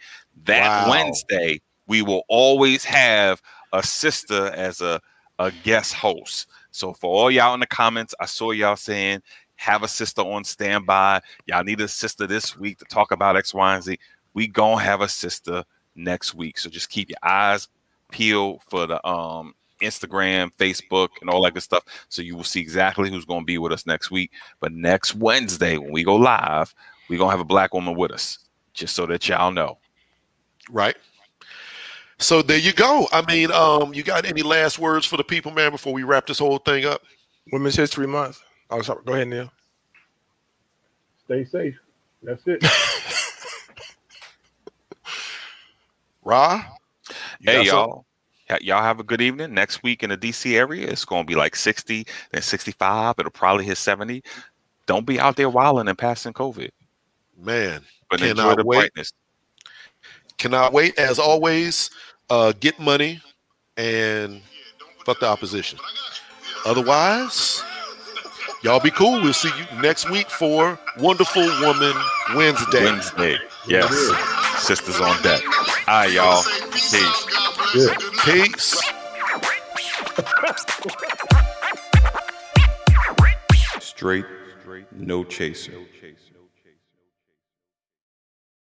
[0.46, 0.90] That Wow.
[0.90, 3.42] Wednesday, we will always have
[3.72, 5.00] a sister as a
[5.40, 6.48] a guest host.
[6.72, 9.22] So for all y'all in the comments, I saw y'all saying
[9.56, 11.22] have a sister on standby.
[11.46, 13.98] Y'all need a sister this week to talk about X, Y, and Z.
[14.34, 15.64] We gonna have a sister
[15.96, 16.58] next week.
[16.58, 17.68] So just keep your eyes
[18.12, 19.54] peeled for the um
[19.84, 21.84] Instagram, Facebook, and all that good stuff.
[22.10, 24.32] So you will see exactly who's gonna be with us next week.
[24.60, 26.74] But next Wednesday, when we go live,
[27.10, 28.40] we're gonna have a black woman with us.
[28.74, 29.78] Just so that y'all know.
[30.72, 30.96] Right.
[32.18, 33.08] So there you go.
[33.12, 36.26] I mean, um, you got any last words for the people, man, before we wrap
[36.26, 37.02] this whole thing up?
[37.52, 38.42] Women's History Month.
[38.70, 39.02] Oh, sorry.
[39.06, 39.52] Go ahead, Neil.
[41.26, 41.76] Stay safe.
[42.24, 42.64] That's it.
[46.24, 46.64] Ra?
[47.40, 48.06] You Hey y'all.
[48.62, 49.54] Y'all have a good evening.
[49.54, 53.16] Next week in the DC area, it's going to be like 60, then 65.
[53.20, 54.24] It'll probably hit 70.
[54.86, 56.70] Don't be out there wilding and passing COVID,
[57.38, 58.78] Man, but enjoy the wait.
[58.78, 59.14] brightness.
[60.38, 60.98] cannot wait.
[61.00, 61.90] As always,
[62.30, 63.22] uh, get money
[63.78, 64.42] and
[65.06, 65.80] fuck the opposition.
[66.66, 67.64] Otherwise,
[68.62, 69.22] y'all be cool.
[69.22, 71.94] We'll see you next week for Wonderful Woman
[72.36, 72.84] Wednesday.
[72.84, 73.38] Wednesday.
[73.68, 73.94] Yes.
[74.66, 75.42] Sisters on deck.
[75.88, 76.44] All right, y'all.
[76.72, 77.28] Peace.
[77.76, 77.96] Yeah.
[78.24, 78.82] Peace.
[83.80, 84.26] Straight,
[84.92, 85.74] no chaser.